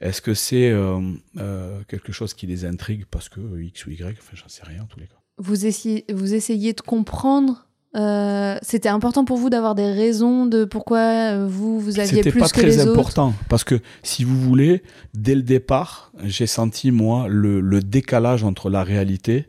[0.00, 1.00] Est-ce que c'est euh,
[1.38, 4.16] euh, quelque chose qui les intrigue parce que X ou Y?
[4.18, 5.20] Enfin, j'en sais rien en tous les cas.
[5.38, 7.66] Vous essayez de comprendre.
[7.96, 12.30] Euh, C'était important pour vous d'avoir des raisons de pourquoi euh, vous, vous aviez C'était
[12.30, 12.90] plus pas que très les autres.
[12.92, 14.82] important parce que si vous voulez,
[15.14, 19.48] dès le départ, j'ai senti moi le, le décalage entre la réalité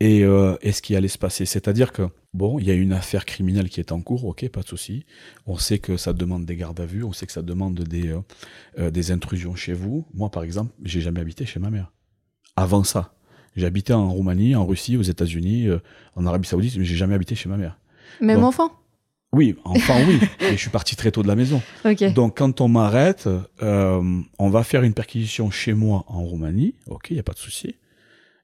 [0.00, 1.44] et, euh, et ce qui allait se passer.
[1.44, 4.60] C'est-à-dire que bon, il y a une affaire criminelle qui est en cours, ok, pas
[4.62, 5.04] de souci.
[5.46, 8.14] On sait que ça demande des gardes à vue, on sait que ça demande des
[8.78, 10.06] euh, des intrusions chez vous.
[10.14, 11.92] Moi, par exemple, j'ai jamais habité chez ma mère.
[12.56, 13.12] Avant ça,
[13.56, 15.78] j'habitais en Roumanie, en Russie, aux États-Unis, euh,
[16.16, 17.78] en Arabie Saoudite, mais j'ai jamais habité chez ma mère.
[18.20, 18.70] Même enfant?
[19.32, 20.18] Oui, enfant, oui.
[20.40, 21.60] Et je suis parti très tôt de la maison.
[22.14, 23.28] Donc, quand on m'arrête,
[23.62, 26.74] euh, on va faire une perquisition chez moi en Roumanie.
[26.86, 27.74] Ok, il n'y a pas de souci.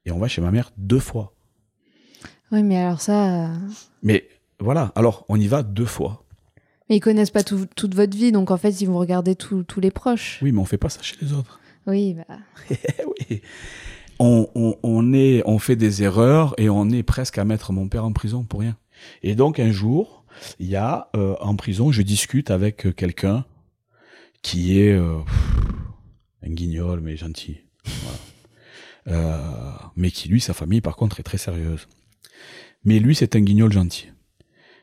[0.05, 1.33] Et on va chez ma mère deux fois.
[2.53, 3.47] Oui, mais alors ça.
[3.47, 3.55] euh,
[4.03, 4.29] Mais
[4.61, 6.25] voilà, alors on y va deux fois.
[6.91, 9.63] Mais ils connaissent pas tout- toute votre vie, donc en fait, ils vont regarder tous
[9.63, 10.39] tous les proches.
[10.43, 11.59] Oui, mais on fait pas ça chez les autres.
[11.87, 12.37] Oui, bah.
[12.71, 13.41] Eh oui.
[14.19, 14.49] On,
[14.83, 18.13] on, est, on fait des erreurs et on est presque à mettre mon père en
[18.13, 18.77] prison pour rien.
[19.23, 20.25] Et donc, un jour,
[20.59, 23.45] il y a euh, en prison, je discute avec euh, quelqu'un
[24.43, 25.19] qui est euh,
[26.43, 27.59] un guignol, mais gentil.
[29.97, 31.89] Mais qui, lui, sa famille, par contre, est très sérieuse.
[32.85, 34.09] Mais lui, c'est un guignol gentil.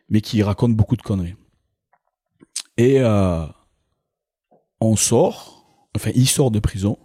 [0.10, 1.36] Mais qui raconte beaucoup de conneries.
[2.78, 3.02] Et
[4.80, 5.66] on sort,
[5.96, 6.98] enfin, il sort de prison.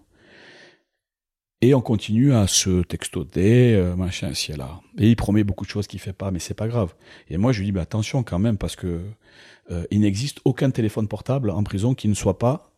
[1.67, 4.81] Et on continue à se textoter, euh, machin, ci et là.
[4.99, 6.95] Et il promet beaucoup de choses qu'il fait pas, mais c'est pas grave.
[7.29, 9.01] Et moi, je lui dis, bah, attention quand même, parce que
[9.73, 12.73] euh, il n'existe aucun téléphone portable en prison qui ne soit pas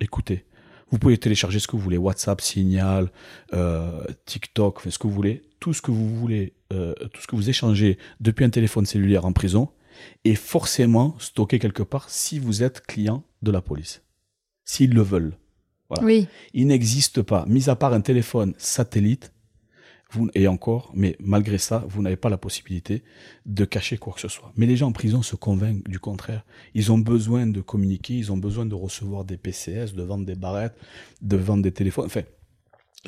[0.00, 0.44] écouté.
[0.90, 3.10] Vous pouvez télécharger ce que vous voulez, WhatsApp, Signal,
[3.54, 7.48] euh, TikTok, ce que vous voulez, tout ce que vous voulez, tout ce que vous
[7.48, 9.70] échangez depuis un téléphone cellulaire en prison
[10.26, 14.02] est forcément stocké quelque part si vous êtes client de la police,
[14.66, 15.38] s'ils le veulent.
[15.88, 16.04] Voilà.
[16.04, 16.26] Oui.
[16.52, 19.32] Il n'existe pas, mis à part un téléphone satellite,
[20.10, 23.02] vous, et encore, mais malgré ça, vous n'avez pas la possibilité
[23.44, 24.52] de cacher quoi que ce soit.
[24.56, 26.44] Mais les gens en prison se convainquent du contraire.
[26.74, 30.36] Ils ont besoin de communiquer, ils ont besoin de recevoir des PCS, de vendre des
[30.36, 30.76] barrettes,
[31.22, 32.06] de vendre des téléphones.
[32.06, 32.22] Enfin,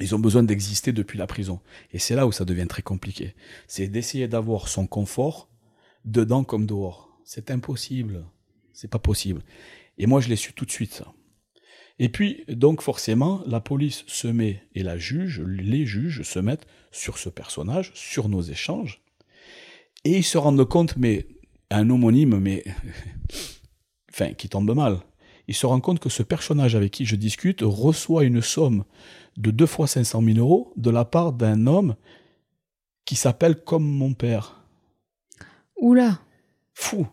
[0.00, 1.60] ils ont besoin d'exister depuis la prison.
[1.92, 3.34] Et c'est là où ça devient très compliqué.
[3.66, 5.48] C'est d'essayer d'avoir son confort
[6.04, 7.10] dedans comme dehors.
[7.24, 8.24] C'est impossible.
[8.72, 9.42] C'est pas possible.
[9.98, 11.12] Et moi, je l'ai su tout de suite, ça.
[11.98, 16.66] Et puis, donc forcément, la police se met, et la juge, les juges se mettent
[16.92, 19.02] sur ce personnage, sur nos échanges,
[20.04, 21.26] et ils se rendent compte, mais
[21.70, 22.64] un homonyme, mais
[24.12, 25.00] enfin, qui tombe mal.
[25.48, 28.84] Ils se rendent compte que ce personnage avec qui je discute reçoit une somme
[29.36, 31.96] de deux fois 500 000 euros de la part d'un homme
[33.04, 34.62] qui s'appelle comme mon père.
[35.76, 36.20] Oula.
[36.74, 37.06] Fou.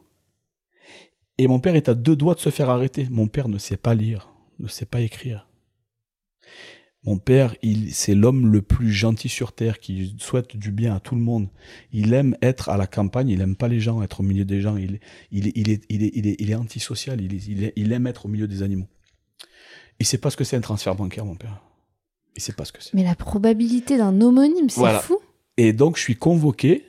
[1.38, 3.08] Et mon père est à deux doigts de se faire arrêter.
[3.10, 4.30] Mon père ne sait pas lire,
[4.60, 5.48] ne sait pas écrire.
[7.04, 11.00] Mon père, il, c'est l'homme le plus gentil sur terre qui souhaite du bien à
[11.00, 11.50] tout le monde.
[11.92, 14.60] Il aime être à la campagne, il aime pas les gens, être au milieu des
[14.60, 14.76] gens.
[14.76, 15.00] Il,
[15.32, 18.48] il, il, est, il, est, il, est, il est antisocial, il, aime être au milieu
[18.48, 18.88] des animaux.
[20.00, 21.62] Il sait pas ce que c'est un transfert bancaire, mon père.
[22.36, 22.96] Il sait pas ce que c'est.
[22.96, 25.00] Mais la probabilité d'un homonyme, c'est Voilà.
[25.00, 25.20] fou.
[25.58, 26.86] Et donc, je suis convoqué.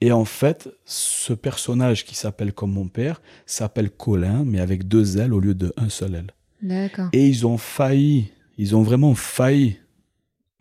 [0.00, 5.18] Et en fait, ce personnage qui s'appelle comme mon père s'appelle Colin, mais avec deux
[5.18, 6.26] L au lieu de un seul L.
[6.62, 7.08] D'accord.
[7.12, 9.78] Et ils ont failli, ils ont vraiment failli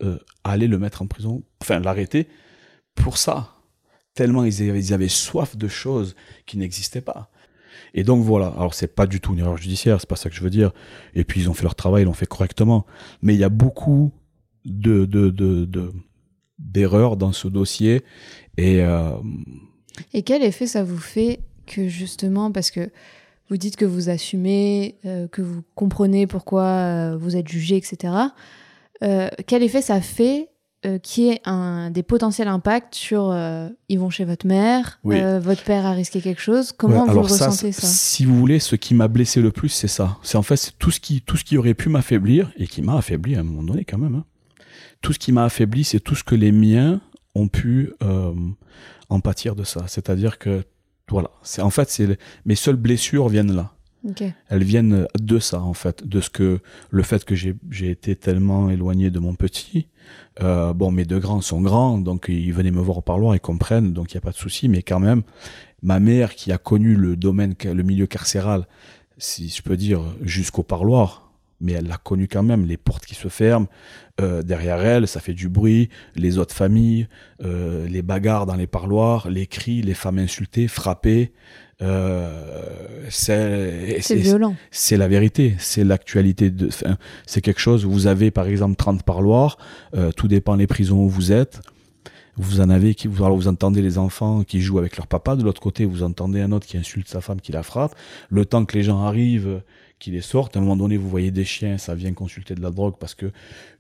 [0.04, 2.28] euh, aller le mettre en prison, enfin l'arrêter
[2.96, 3.54] pour ça.
[4.14, 7.30] Tellement ils avaient, ils avaient soif de choses qui n'existaient pas.
[7.94, 10.36] Et donc voilà, alors c'est pas du tout une erreur judiciaire, c'est pas ça que
[10.36, 10.72] je veux dire.
[11.14, 12.86] Et puis ils ont fait leur travail, ils l'ont fait correctement.
[13.22, 14.12] Mais il y a beaucoup
[14.66, 15.94] de, de, de, de,
[16.60, 18.04] d'erreurs dans ce dossier.
[18.58, 19.12] Et, euh,
[20.14, 22.92] et quel effet ça vous fait que justement, parce que
[23.50, 28.14] vous dites que vous assumez, euh, que vous comprenez pourquoi euh, vous êtes jugé, etc.
[29.46, 30.50] quel effet ça fait
[31.04, 33.36] qui est un des potentiels impacts sur
[33.90, 36.72] ils vont chez votre mère, votre père a risqué quelque chose?
[36.72, 40.18] Comment vous ressentez ça, Si vous voulez, ce qui m'a blessé le plus, c'est ça.
[40.24, 42.98] C'est en fait tout ce qui tout ce qui aurait pu m'affaiblir et qui m'a
[42.98, 44.16] affaibli à un moment donné quand même.
[44.16, 44.26] Hein.
[45.02, 47.02] Tout ce qui m'a affaibli, c'est tout ce que les miens
[47.36, 47.94] ont pu
[49.10, 49.84] en pâtir de ça.
[49.88, 50.64] C'est-à-dire que
[51.10, 53.74] voilà, c'est en fait c'est mes seules blessures viennent là.
[54.50, 56.60] Elles viennent de ça en fait, de ce que
[56.92, 57.56] le fait que j'ai
[57.90, 59.88] été tellement éloigné de mon petit.
[60.42, 63.42] Euh, bon, mes deux grands sont grands, donc ils venaient me voir au parloir, ils
[63.42, 64.70] comprennent, donc il n'y a pas de souci.
[64.70, 65.24] Mais quand même,
[65.82, 68.68] ma mère qui a connu le domaine, le milieu carcéral,
[69.18, 71.27] si je peux dire, jusqu'au parloir,
[71.60, 73.68] mais elle l'a connu quand même, les portes qui se ferment,
[74.22, 77.08] euh, derrière elle, ça fait du bruit, les autres familles,
[77.44, 81.32] euh, les bagarres dans les parloirs, les cris, les femmes insultées, frappées.
[81.84, 84.56] Euh, c'est violent.
[84.72, 86.52] C'est la vérité, c'est l'actualité.
[87.26, 89.58] C'est quelque chose, vous avez par exemple 30 parloirs,
[90.16, 91.62] tout dépend des prisons où vous êtes
[92.40, 95.36] vous en avez qui vous, alors vous entendez les enfants qui jouent avec leur papa
[95.36, 97.96] de l'autre côté vous entendez un autre qui insulte sa femme qui la frappe
[98.30, 99.62] le temps que les gens arrivent
[100.00, 100.56] qui les sortent.
[100.56, 103.16] À un moment donné, vous voyez des chiens, ça vient consulter de la drogue parce
[103.16, 103.32] que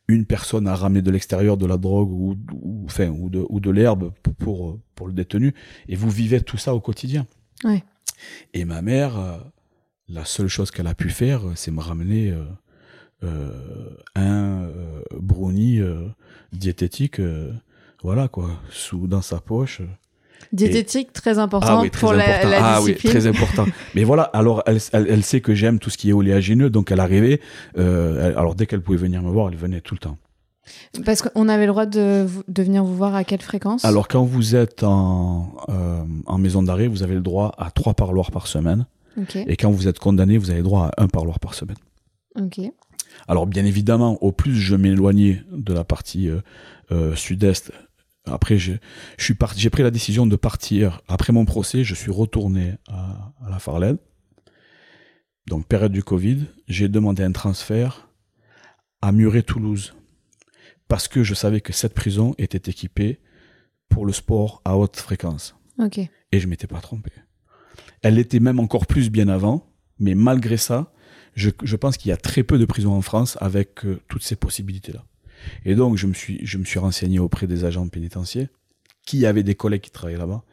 [0.07, 3.59] une personne a ramené de l'extérieur de la drogue ou, ou, enfin, ou de, ou
[3.59, 5.53] de l'herbe pour, pour le détenu.
[5.89, 7.25] Et vous vivez tout ça au quotidien.
[7.63, 7.83] Ouais.
[8.53, 9.37] Et ma mère, euh,
[10.07, 12.45] la seule chose qu'elle a pu faire, c'est me ramener euh,
[13.23, 14.69] euh, un
[15.19, 15.81] brownie
[16.53, 17.21] diététique,
[18.01, 19.81] voilà quoi, sous dans sa poche.
[20.53, 23.65] Diététique, très important ah pour la, ah oui, très important.
[23.95, 26.99] Mais voilà, alors elle, elle, sait que j'aime tout ce qui est oléagineux, donc elle
[26.99, 27.41] arrivait.
[27.77, 30.17] Euh, alors dès qu'elle pouvait venir me voir, elle venait tout le temps.
[31.05, 33.85] Parce qu'on avait le droit de, de, venir vous voir à quelle fréquence?
[33.85, 37.93] Alors quand vous êtes en, euh, en maison d'arrêt, vous avez le droit à trois
[37.93, 38.85] parloirs par semaine.
[39.47, 41.77] Et quand vous êtes condamné, vous avez le droit à un parloir par semaine.
[42.39, 42.59] Ok.
[43.27, 46.41] Alors bien évidemment, au plus je m'éloignais de la partie euh,
[46.91, 47.71] euh sud-est,
[48.31, 51.01] après, j'ai pris la décision de partir.
[51.07, 53.97] Après mon procès, je suis retourné à, la Farlène.
[55.47, 58.09] Donc, période du Covid, j'ai demandé un transfert
[59.01, 59.93] à Muret-Toulouse.
[60.87, 63.19] Parce que je savais que cette prison était équipée
[63.89, 65.55] pour le sport à haute fréquence.
[66.31, 67.11] Et je m'étais pas trompé.
[68.01, 69.69] Elle était même encore plus bien avant,
[69.99, 70.91] mais malgré ça,
[71.35, 74.35] je, pense qu'il y a très peu de prisons en France avec euh, toutes ces
[74.35, 75.05] possibilités-là.
[75.65, 78.47] Et donc, je me suis, je me suis renseigné auprès des agents pénitentiaires
[79.05, 80.43] qui avaient des collègues qui travaillaient là-bas.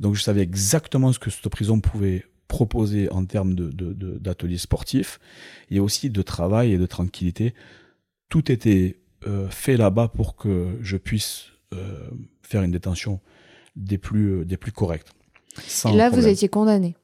[0.00, 5.20] Donc, je savais exactement ce que cette prison pouvait proposer en termes d'ateliers de, sportifs
[5.70, 7.54] et aussi de travail et de tranquillité.
[8.30, 12.08] Tout était euh, fait là-bas pour que je puisse euh,
[12.42, 13.20] faire une détention
[13.76, 15.12] des plus, des plus correctes.
[15.86, 16.96] et là, vous étiez condamné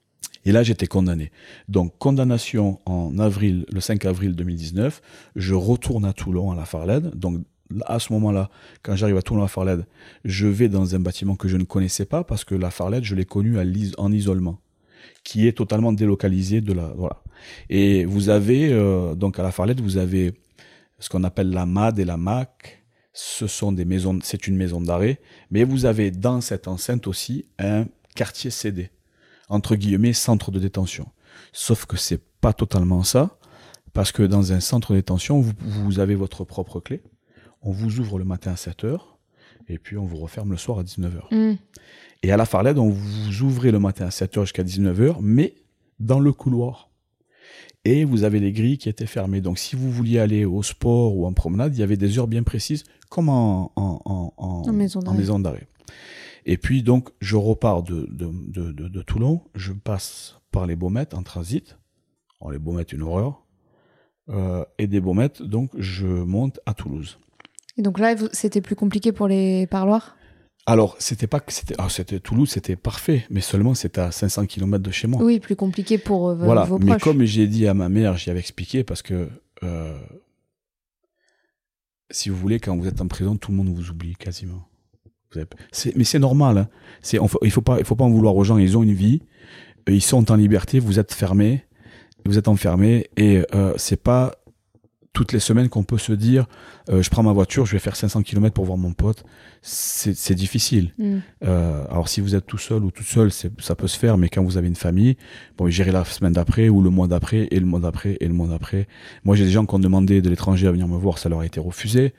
[0.44, 1.30] et là, j'étais condamné.
[1.68, 5.00] Donc, condamnation en avril, le 5 avril 2019.
[5.36, 7.14] Je retourne à Toulon, à la Farlède.
[7.14, 7.40] Donc,
[7.86, 8.50] à ce moment-là,
[8.82, 9.86] quand j'arrive à Toulon, à la Farlède,
[10.24, 13.14] je vais dans un bâtiment que je ne connaissais pas parce que la Farlède, je
[13.14, 13.56] l'ai connu
[13.96, 14.60] en isolement,
[15.22, 16.94] qui est totalement délocalisé de la.
[17.70, 20.34] Et vous avez, euh, donc à la Farlède, vous avez
[20.98, 22.82] ce qu'on appelle la MAD et la MAC.
[23.12, 25.20] Ce sont des maisons, c'est une maison d'arrêt,
[25.50, 28.90] mais vous avez dans cette enceinte aussi un quartier CD
[29.48, 31.08] entre guillemets, centre de détention.
[31.52, 33.38] Sauf que c'est pas totalement ça,
[33.92, 37.02] parce que dans un centre de détention, vous, avez votre propre clé,
[37.62, 38.98] on vous ouvre le matin à 7h,
[39.68, 41.34] et puis on vous referme le soir à 19h.
[41.34, 41.56] Mm.
[42.22, 45.54] Et à la Farlède, on vous ouvrez le matin à 7h jusqu'à 19h, mais
[46.00, 46.90] dans le couloir.
[47.84, 49.42] Et vous avez les grilles qui étaient fermées.
[49.42, 52.26] Donc si vous vouliez aller au sport ou en promenade, il y avait des heures
[52.26, 54.72] bien précises, comme en, en
[55.12, 55.68] maison d'arrêt.
[56.46, 61.14] Et puis donc, je repars de, de, de, de, Toulon, je passe par les Baumettes
[61.14, 61.78] en transit.
[62.40, 63.42] Oh, les Baumettes, une horreur.
[64.28, 67.18] Euh, et des Baumettes, donc je monte à Toulouse.
[67.76, 70.16] Et donc là, c'était plus compliqué pour les parloirs?
[70.66, 74.46] Alors, c'était pas que c'était, ah, c'était Toulouse, c'était parfait, mais seulement c'était à 500
[74.46, 75.22] km de chez moi.
[75.22, 76.64] Oui, plus compliqué pour euh, voilà.
[76.64, 76.90] vos proches.
[76.90, 79.28] Mais comme j'ai dit à ma mère, j'y avais expliqué parce que
[79.62, 79.98] euh,
[82.10, 84.66] si vous voulez, quand vous êtes en prison, tout le monde vous oublie quasiment
[85.96, 86.58] mais c'est normal.
[86.58, 86.68] Hein.
[87.42, 88.58] il faut pas, il faut pas en vouloir aux gens.
[88.58, 89.22] Ils ont une vie,
[89.88, 90.78] euh, ils sont en liberté.
[90.78, 91.64] Vous êtes fermé,
[92.24, 94.32] vous êtes enfermé, et euh, c'est pas
[95.12, 96.46] toutes les semaines qu'on peut se dire
[96.88, 99.22] euh, je prends ma voiture, je vais faire 500 km pour voir mon pote.
[99.62, 100.92] C'est difficile.
[100.98, 101.18] Mm.
[101.40, 104.42] alors si vous êtes tout seul ou toute seule, ça peut se faire, mais quand
[104.42, 105.16] vous avez une famille,
[105.56, 108.34] bon, j'irai la semaine d'après ou le mois d'après et le mois d'après et le
[108.34, 108.88] mois d'après.
[109.24, 111.40] Moi, j'ai des gens qui ont demandé de l'étranger à venir me voir, ça leur
[111.40, 112.12] a été refusé.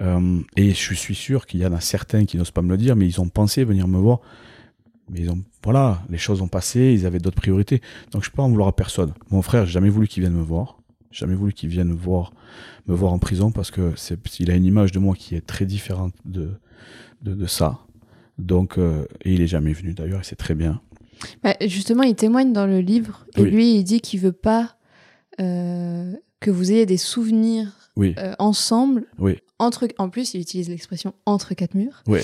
[0.00, 2.76] Euh, et je suis sûr qu'il y en a certains qui n'osent pas me le
[2.78, 4.20] dire, mais ils ont pensé venir me voir.
[5.10, 7.80] Mais ils ont, voilà, les choses ont passé, ils avaient d'autres priorités.
[8.12, 9.12] Donc je peux en vouloir à personne.
[9.30, 10.78] Mon frère, j'ai jamais voulu qu'il vienne me voir.
[11.10, 12.32] Jamais voulu qu'il vienne voir,
[12.86, 15.44] me voir en prison parce que c'est, il a une image de moi qui est
[15.44, 16.50] très différente de,
[17.22, 17.80] de, de ça.
[18.38, 20.80] Donc, euh, et il est jamais venu d'ailleurs, et c'est très bien.
[21.42, 23.50] Bah, justement, il témoigne dans le livre, et Oui.
[23.50, 24.76] lui, il dit qu'il veut pas
[25.40, 29.04] euh, que vous ayez des souvenirs Oui, euh, ensemble.
[29.18, 32.02] oui, Entre, en plus, il utilise l'expression entre quatre murs.
[32.08, 32.20] oui.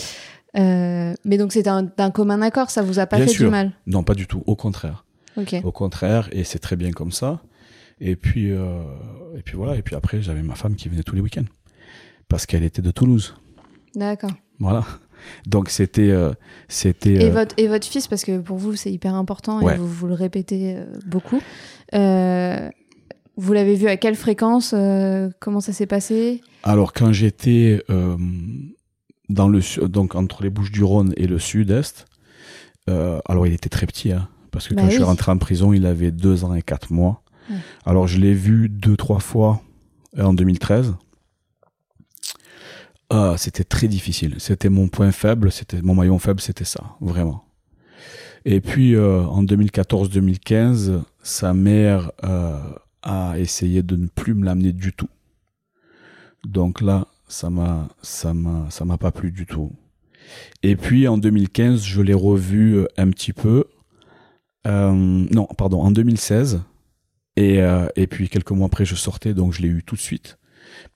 [0.58, 3.44] Euh, mais donc, c'est un- d'un commun accord, ça vous a pas Bien fait sûr.
[3.44, 3.72] du mal.
[3.86, 4.42] Non, pas du tout.
[4.46, 5.04] Au contraire.
[5.64, 7.42] Au contraire, et c'est très bien comme ça.
[8.00, 8.80] Et puis, euh,
[9.36, 9.76] et puis voilà.
[9.76, 11.44] Et puis après, j'avais ma femme qui venait tous les week-ends
[12.28, 13.34] parce qu'elle était de Toulouse.
[13.94, 14.30] D'accord.
[14.58, 14.84] Voilà.
[15.46, 16.32] Donc c'était, euh,
[16.68, 17.12] c'était.
[17.26, 19.74] Et, votre, et votre fils, parce que pour vous, c'est hyper important Ouais.
[19.74, 21.40] et vous, vous le répétez beaucoup.
[21.94, 22.70] Euh,
[23.36, 26.40] vous l'avez vu à quelle fréquence euh, Comment ça s'est passé?
[26.62, 28.16] Alors quand j'étais euh,
[29.28, 32.06] dans le donc entre les Bouches-du-Rhône et le Sud-Est,
[32.88, 35.38] euh, alors il était très petit, hein, parce que Bah quand je suis rentré en
[35.38, 37.22] prison, il avait deux ans et quatre mois.
[37.50, 37.56] Ouais.
[37.84, 39.60] Alors je l'ai vu deux trois fois
[40.18, 40.94] en 2013.
[43.10, 44.34] Ah, c'était très difficile.
[44.38, 47.44] C'était mon point faible, c'était mon maillon faible, c'était ça, vraiment.
[48.44, 52.10] Et puis en 2014-2015, sa mère
[53.06, 55.08] a essayé de ne plus me l'amener du tout.
[56.44, 59.72] Donc là, ça m'a, ça m'a, ça m'a pas plu du tout.
[60.62, 63.64] Et puis en 2015, je l'ai revu euh, un petit peu.
[64.66, 66.62] Euh, non, pardon, en 2016.
[67.36, 70.00] Et, euh, et puis quelques mois après, je sortais, donc je l'ai eu tout de
[70.00, 70.38] suite.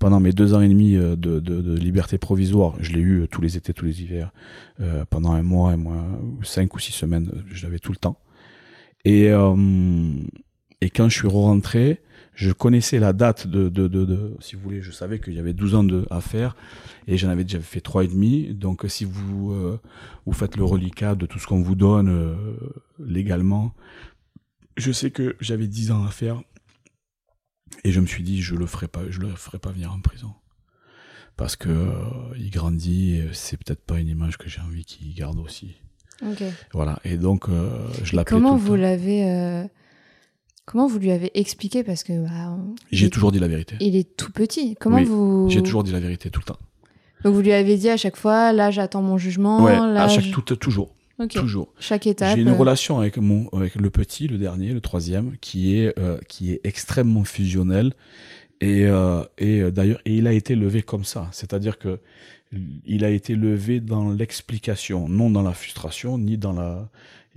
[0.00, 3.56] Pendant mes deux ans et demi de, de, liberté provisoire, je l'ai eu tous les
[3.56, 4.32] étés, tous les hivers,
[5.10, 6.04] pendant un mois, un mois,
[6.42, 8.18] cinq ou six semaines, je l'avais tout le temps.
[9.04, 9.30] Et,
[10.80, 12.00] et quand je suis rentré,
[12.34, 15.38] je connaissais la date de, de, de, de- si vous voulez, je savais qu'il y
[15.38, 16.56] avait 12 ans de, à faire,
[17.06, 18.54] et j'en avais déjà fait trois et demi.
[18.54, 19.78] Donc si vous, euh,
[20.26, 22.34] vous faites le reliquat de tout ce qu'on vous donne euh,
[22.98, 23.74] légalement,
[24.76, 26.40] je sais que j'avais 10 ans à faire,
[27.84, 30.00] et je me suis dit, je le ferai pas, je le ferai pas venir en
[30.00, 30.32] prison.
[31.36, 31.92] Parce que euh,
[32.38, 35.76] il grandit, et c'est peut-être pas une image que j'ai envie qu'il garde aussi.
[36.22, 36.42] Ok.
[36.72, 37.70] Voilà, et donc euh,
[38.02, 39.64] je l'appelais Comment tout vous l'avez euh,
[40.70, 42.56] Comment vous lui avez expliqué Parce que bah,
[42.92, 43.74] J'ai toujours dit la vérité.
[43.80, 44.76] il est tout petit.
[44.78, 46.58] Comment Oui, vous J'ai toujours dit la vérité tout le temps.
[47.24, 49.64] Donc vous lui avez dit à chaque fois, là j'attends mon jugement.
[49.64, 50.94] ouais, là, à chaque je- tout, toujours,
[51.28, 51.72] toujours.
[51.80, 52.36] Chaque étape.
[52.36, 55.98] J'ai une euh, relation avec mon avec le petit, le dernier, le troisième, qui est
[55.98, 57.92] euh, qui est extrêmement fusionnel
[58.60, 61.98] et euh, et d'ailleurs et il a été levé comme ça, c'est-à-dire que
[62.86, 66.88] il a été levé dans l'explication, non dans la frustration ni dans la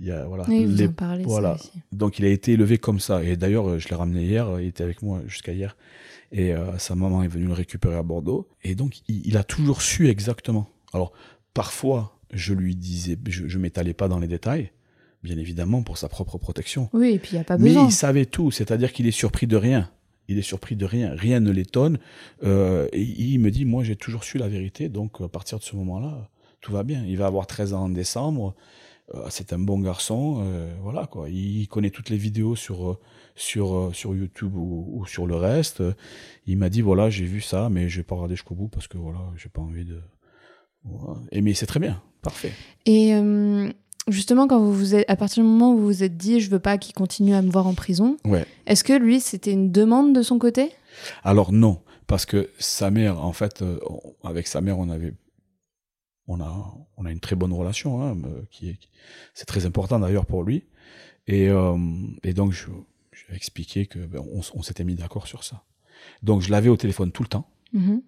[0.04, 1.24] il y a voilà Oui, les- parlez.
[1.24, 1.56] voilà.
[1.92, 3.22] donc il a été élevé comme ça.
[3.24, 5.76] Et d'ailleurs, euh, je l'ai ramené hier, il était avec moi jusqu'à hier.
[6.30, 8.48] Et euh, sa maman est venue le récupérer à Bordeaux.
[8.64, 10.68] Et donc, il, il a toujours su exactement.
[10.92, 11.12] Alors,
[11.54, 14.70] parfois, je lui disais, je, je m'étalais pas dans les détails,
[15.22, 16.90] bien évidemment, pour sa propre protection.
[16.92, 17.86] Oui, et puis il n'y a pas Mais besoin.
[17.86, 19.90] il savait tout, c'est-à-dire qu'il est surpris de rien.
[20.28, 21.98] Il est surpris de rien, rien ne l'étonne.
[22.42, 25.64] Euh, et il me dit, moi j'ai toujours su la vérité, donc à partir de
[25.64, 26.28] ce moment-là,
[26.60, 27.04] tout va bien.
[27.06, 28.60] Il va avoir 13 ans en décembre, Euh,
[29.28, 31.28] c'est un bon garçon, euh, voilà quoi.
[31.28, 32.98] Il connaît toutes les vidéos sur, euh,
[33.34, 35.82] sur, euh, sur YouTube ou, ou sur le reste.
[36.46, 38.88] Il m'a dit, voilà, j'ai vu ça, mais je vais pas regarder jusqu'au bout parce
[38.88, 40.00] que voilà, j'ai pas envie de...
[40.84, 41.20] Voilà.
[41.32, 42.52] Et mais c'est très bien, parfait.
[42.86, 43.70] Et euh,
[44.08, 46.50] justement, quand vous vous êtes, à partir du moment où vous vous êtes dit, je
[46.50, 48.46] veux pas qu'il continue à me voir en prison, Ouais.
[48.66, 50.70] est-ce que lui, c'était une demande de son côté?
[51.22, 53.78] Alors non, parce que sa mère, en fait, euh,
[54.24, 55.14] avec sa mère, on avait,
[56.26, 58.78] on a, on a une très bonne relation, hein, euh, qui est,
[59.34, 60.64] c'est très important d'ailleurs pour lui.
[61.26, 61.76] Et, euh,
[62.22, 62.68] et donc je,
[63.12, 65.62] je lui ai expliqué que ben, on, s'était mis d'accord sur ça.
[66.22, 67.48] Donc je l'avais au téléphone tout le temps.
[67.72, 68.02] Mhm.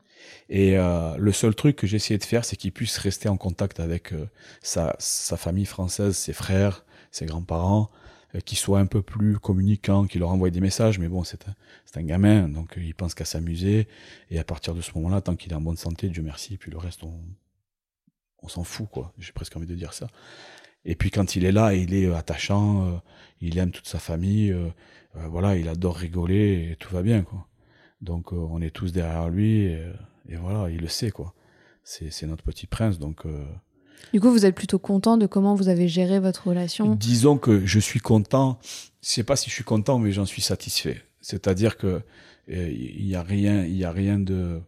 [0.49, 3.81] Et euh, le seul truc que j'essayais de faire, c'est qu'il puisse rester en contact
[3.81, 4.27] avec euh,
[4.63, 7.91] sa, sa famille française, ses frères, ses grands-parents,
[8.35, 10.99] euh, qu'il soit un peu plus communicant, qu'il leur envoie des messages.
[10.99, 13.89] Mais bon, c'est un, c'est un gamin, donc il pense qu'à s'amuser.
[14.31, 16.57] Et à partir de ce moment-là, tant qu'il est en bonne santé, Dieu merci, et
[16.57, 17.15] puis le reste, on,
[18.43, 19.13] on s'en fout, quoi.
[19.19, 20.09] J'ai presque envie de dire ça.
[20.85, 22.93] Et puis quand il est là, il est euh, attachant, euh,
[23.41, 24.69] il aime toute sa famille, euh,
[25.17, 27.47] euh, voilà, il adore rigoler et tout va bien, quoi.
[28.01, 29.83] Donc on est tous derrière lui et,
[30.29, 31.35] et voilà, il le sait, quoi.
[31.83, 33.25] C'est c'est notre petit prince, donc
[34.13, 36.95] Du coup, vous êtes plutôt content de comment vous avez géré votre relation?
[36.95, 38.59] Disons que je suis content.
[39.03, 41.03] Je sais pas si je suis content, mais j'en suis satisfait.
[41.21, 42.03] C'est-à-dire que
[42.49, 44.61] il y a rien, il y a rien de,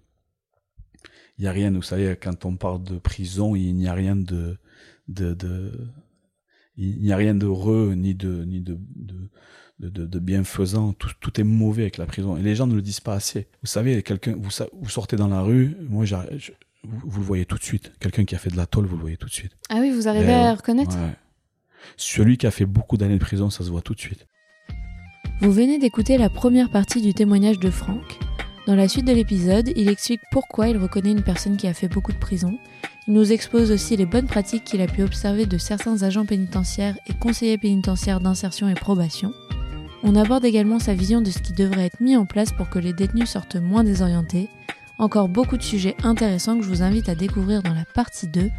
[1.39, 1.70] il y a rien.
[1.70, 4.59] Vous savez, quand on parle de prison, il n'y a rien de,
[5.09, 5.73] de, de
[6.77, 10.93] il n'y a rien d'heureux ni de ni de, de, de, de bienfaisant.
[10.93, 12.36] Tout, tout, est mauvais avec la prison.
[12.36, 13.47] Et les gens ne le disent pas assez.
[13.62, 16.16] Vous savez, quelqu'un, vous, vous sortez dans la rue, moi, je,
[16.85, 17.93] vous, le voyez tout de suite.
[18.01, 19.56] Quelqu'un qui a fait de la tôle, vous le voyez tout de suite.
[19.69, 20.97] Ah oui, vous arrivez à reconnaître?
[21.97, 24.27] Celui qui a fait beaucoup d'années de prison, ça se voit tout de suite.
[25.40, 28.19] Vous venez d'écouter la première partie du témoignage de Franck.
[28.69, 31.89] Dans la suite de l'épisode, il explique pourquoi il reconnaît une personne qui a fait
[31.89, 32.59] beaucoup de prison.
[33.07, 36.99] Il nous expose aussi les bonnes pratiques qu'il a pu observer de certains agents pénitentiaires
[37.07, 39.32] et conseillers pénitentiaires d'insertion et probation.
[40.03, 42.78] On aborde également sa vision de ce qui devrait être mis en place pour que
[42.78, 44.51] les détenus sortent moins désorientés.
[44.99, 48.51] Encore beaucoup de sujets intéressants que je vous invite à découvrir dans la partie 2,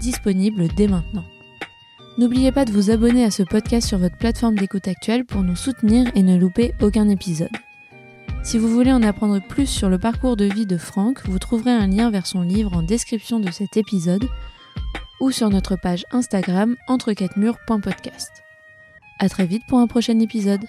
[0.00, 1.24] disponible dès maintenant.
[2.16, 5.56] N'oubliez pas de vous abonner à ce podcast sur votre plateforme d'écoute actuelle pour nous
[5.56, 7.50] soutenir et ne louper aucun épisode.
[8.48, 11.70] Si vous voulez en apprendre plus sur le parcours de vie de Franck, vous trouverez
[11.70, 14.26] un lien vers son livre en description de cet épisode
[15.20, 17.12] ou sur notre page Instagram entre
[19.18, 20.64] A très vite pour un prochain épisode.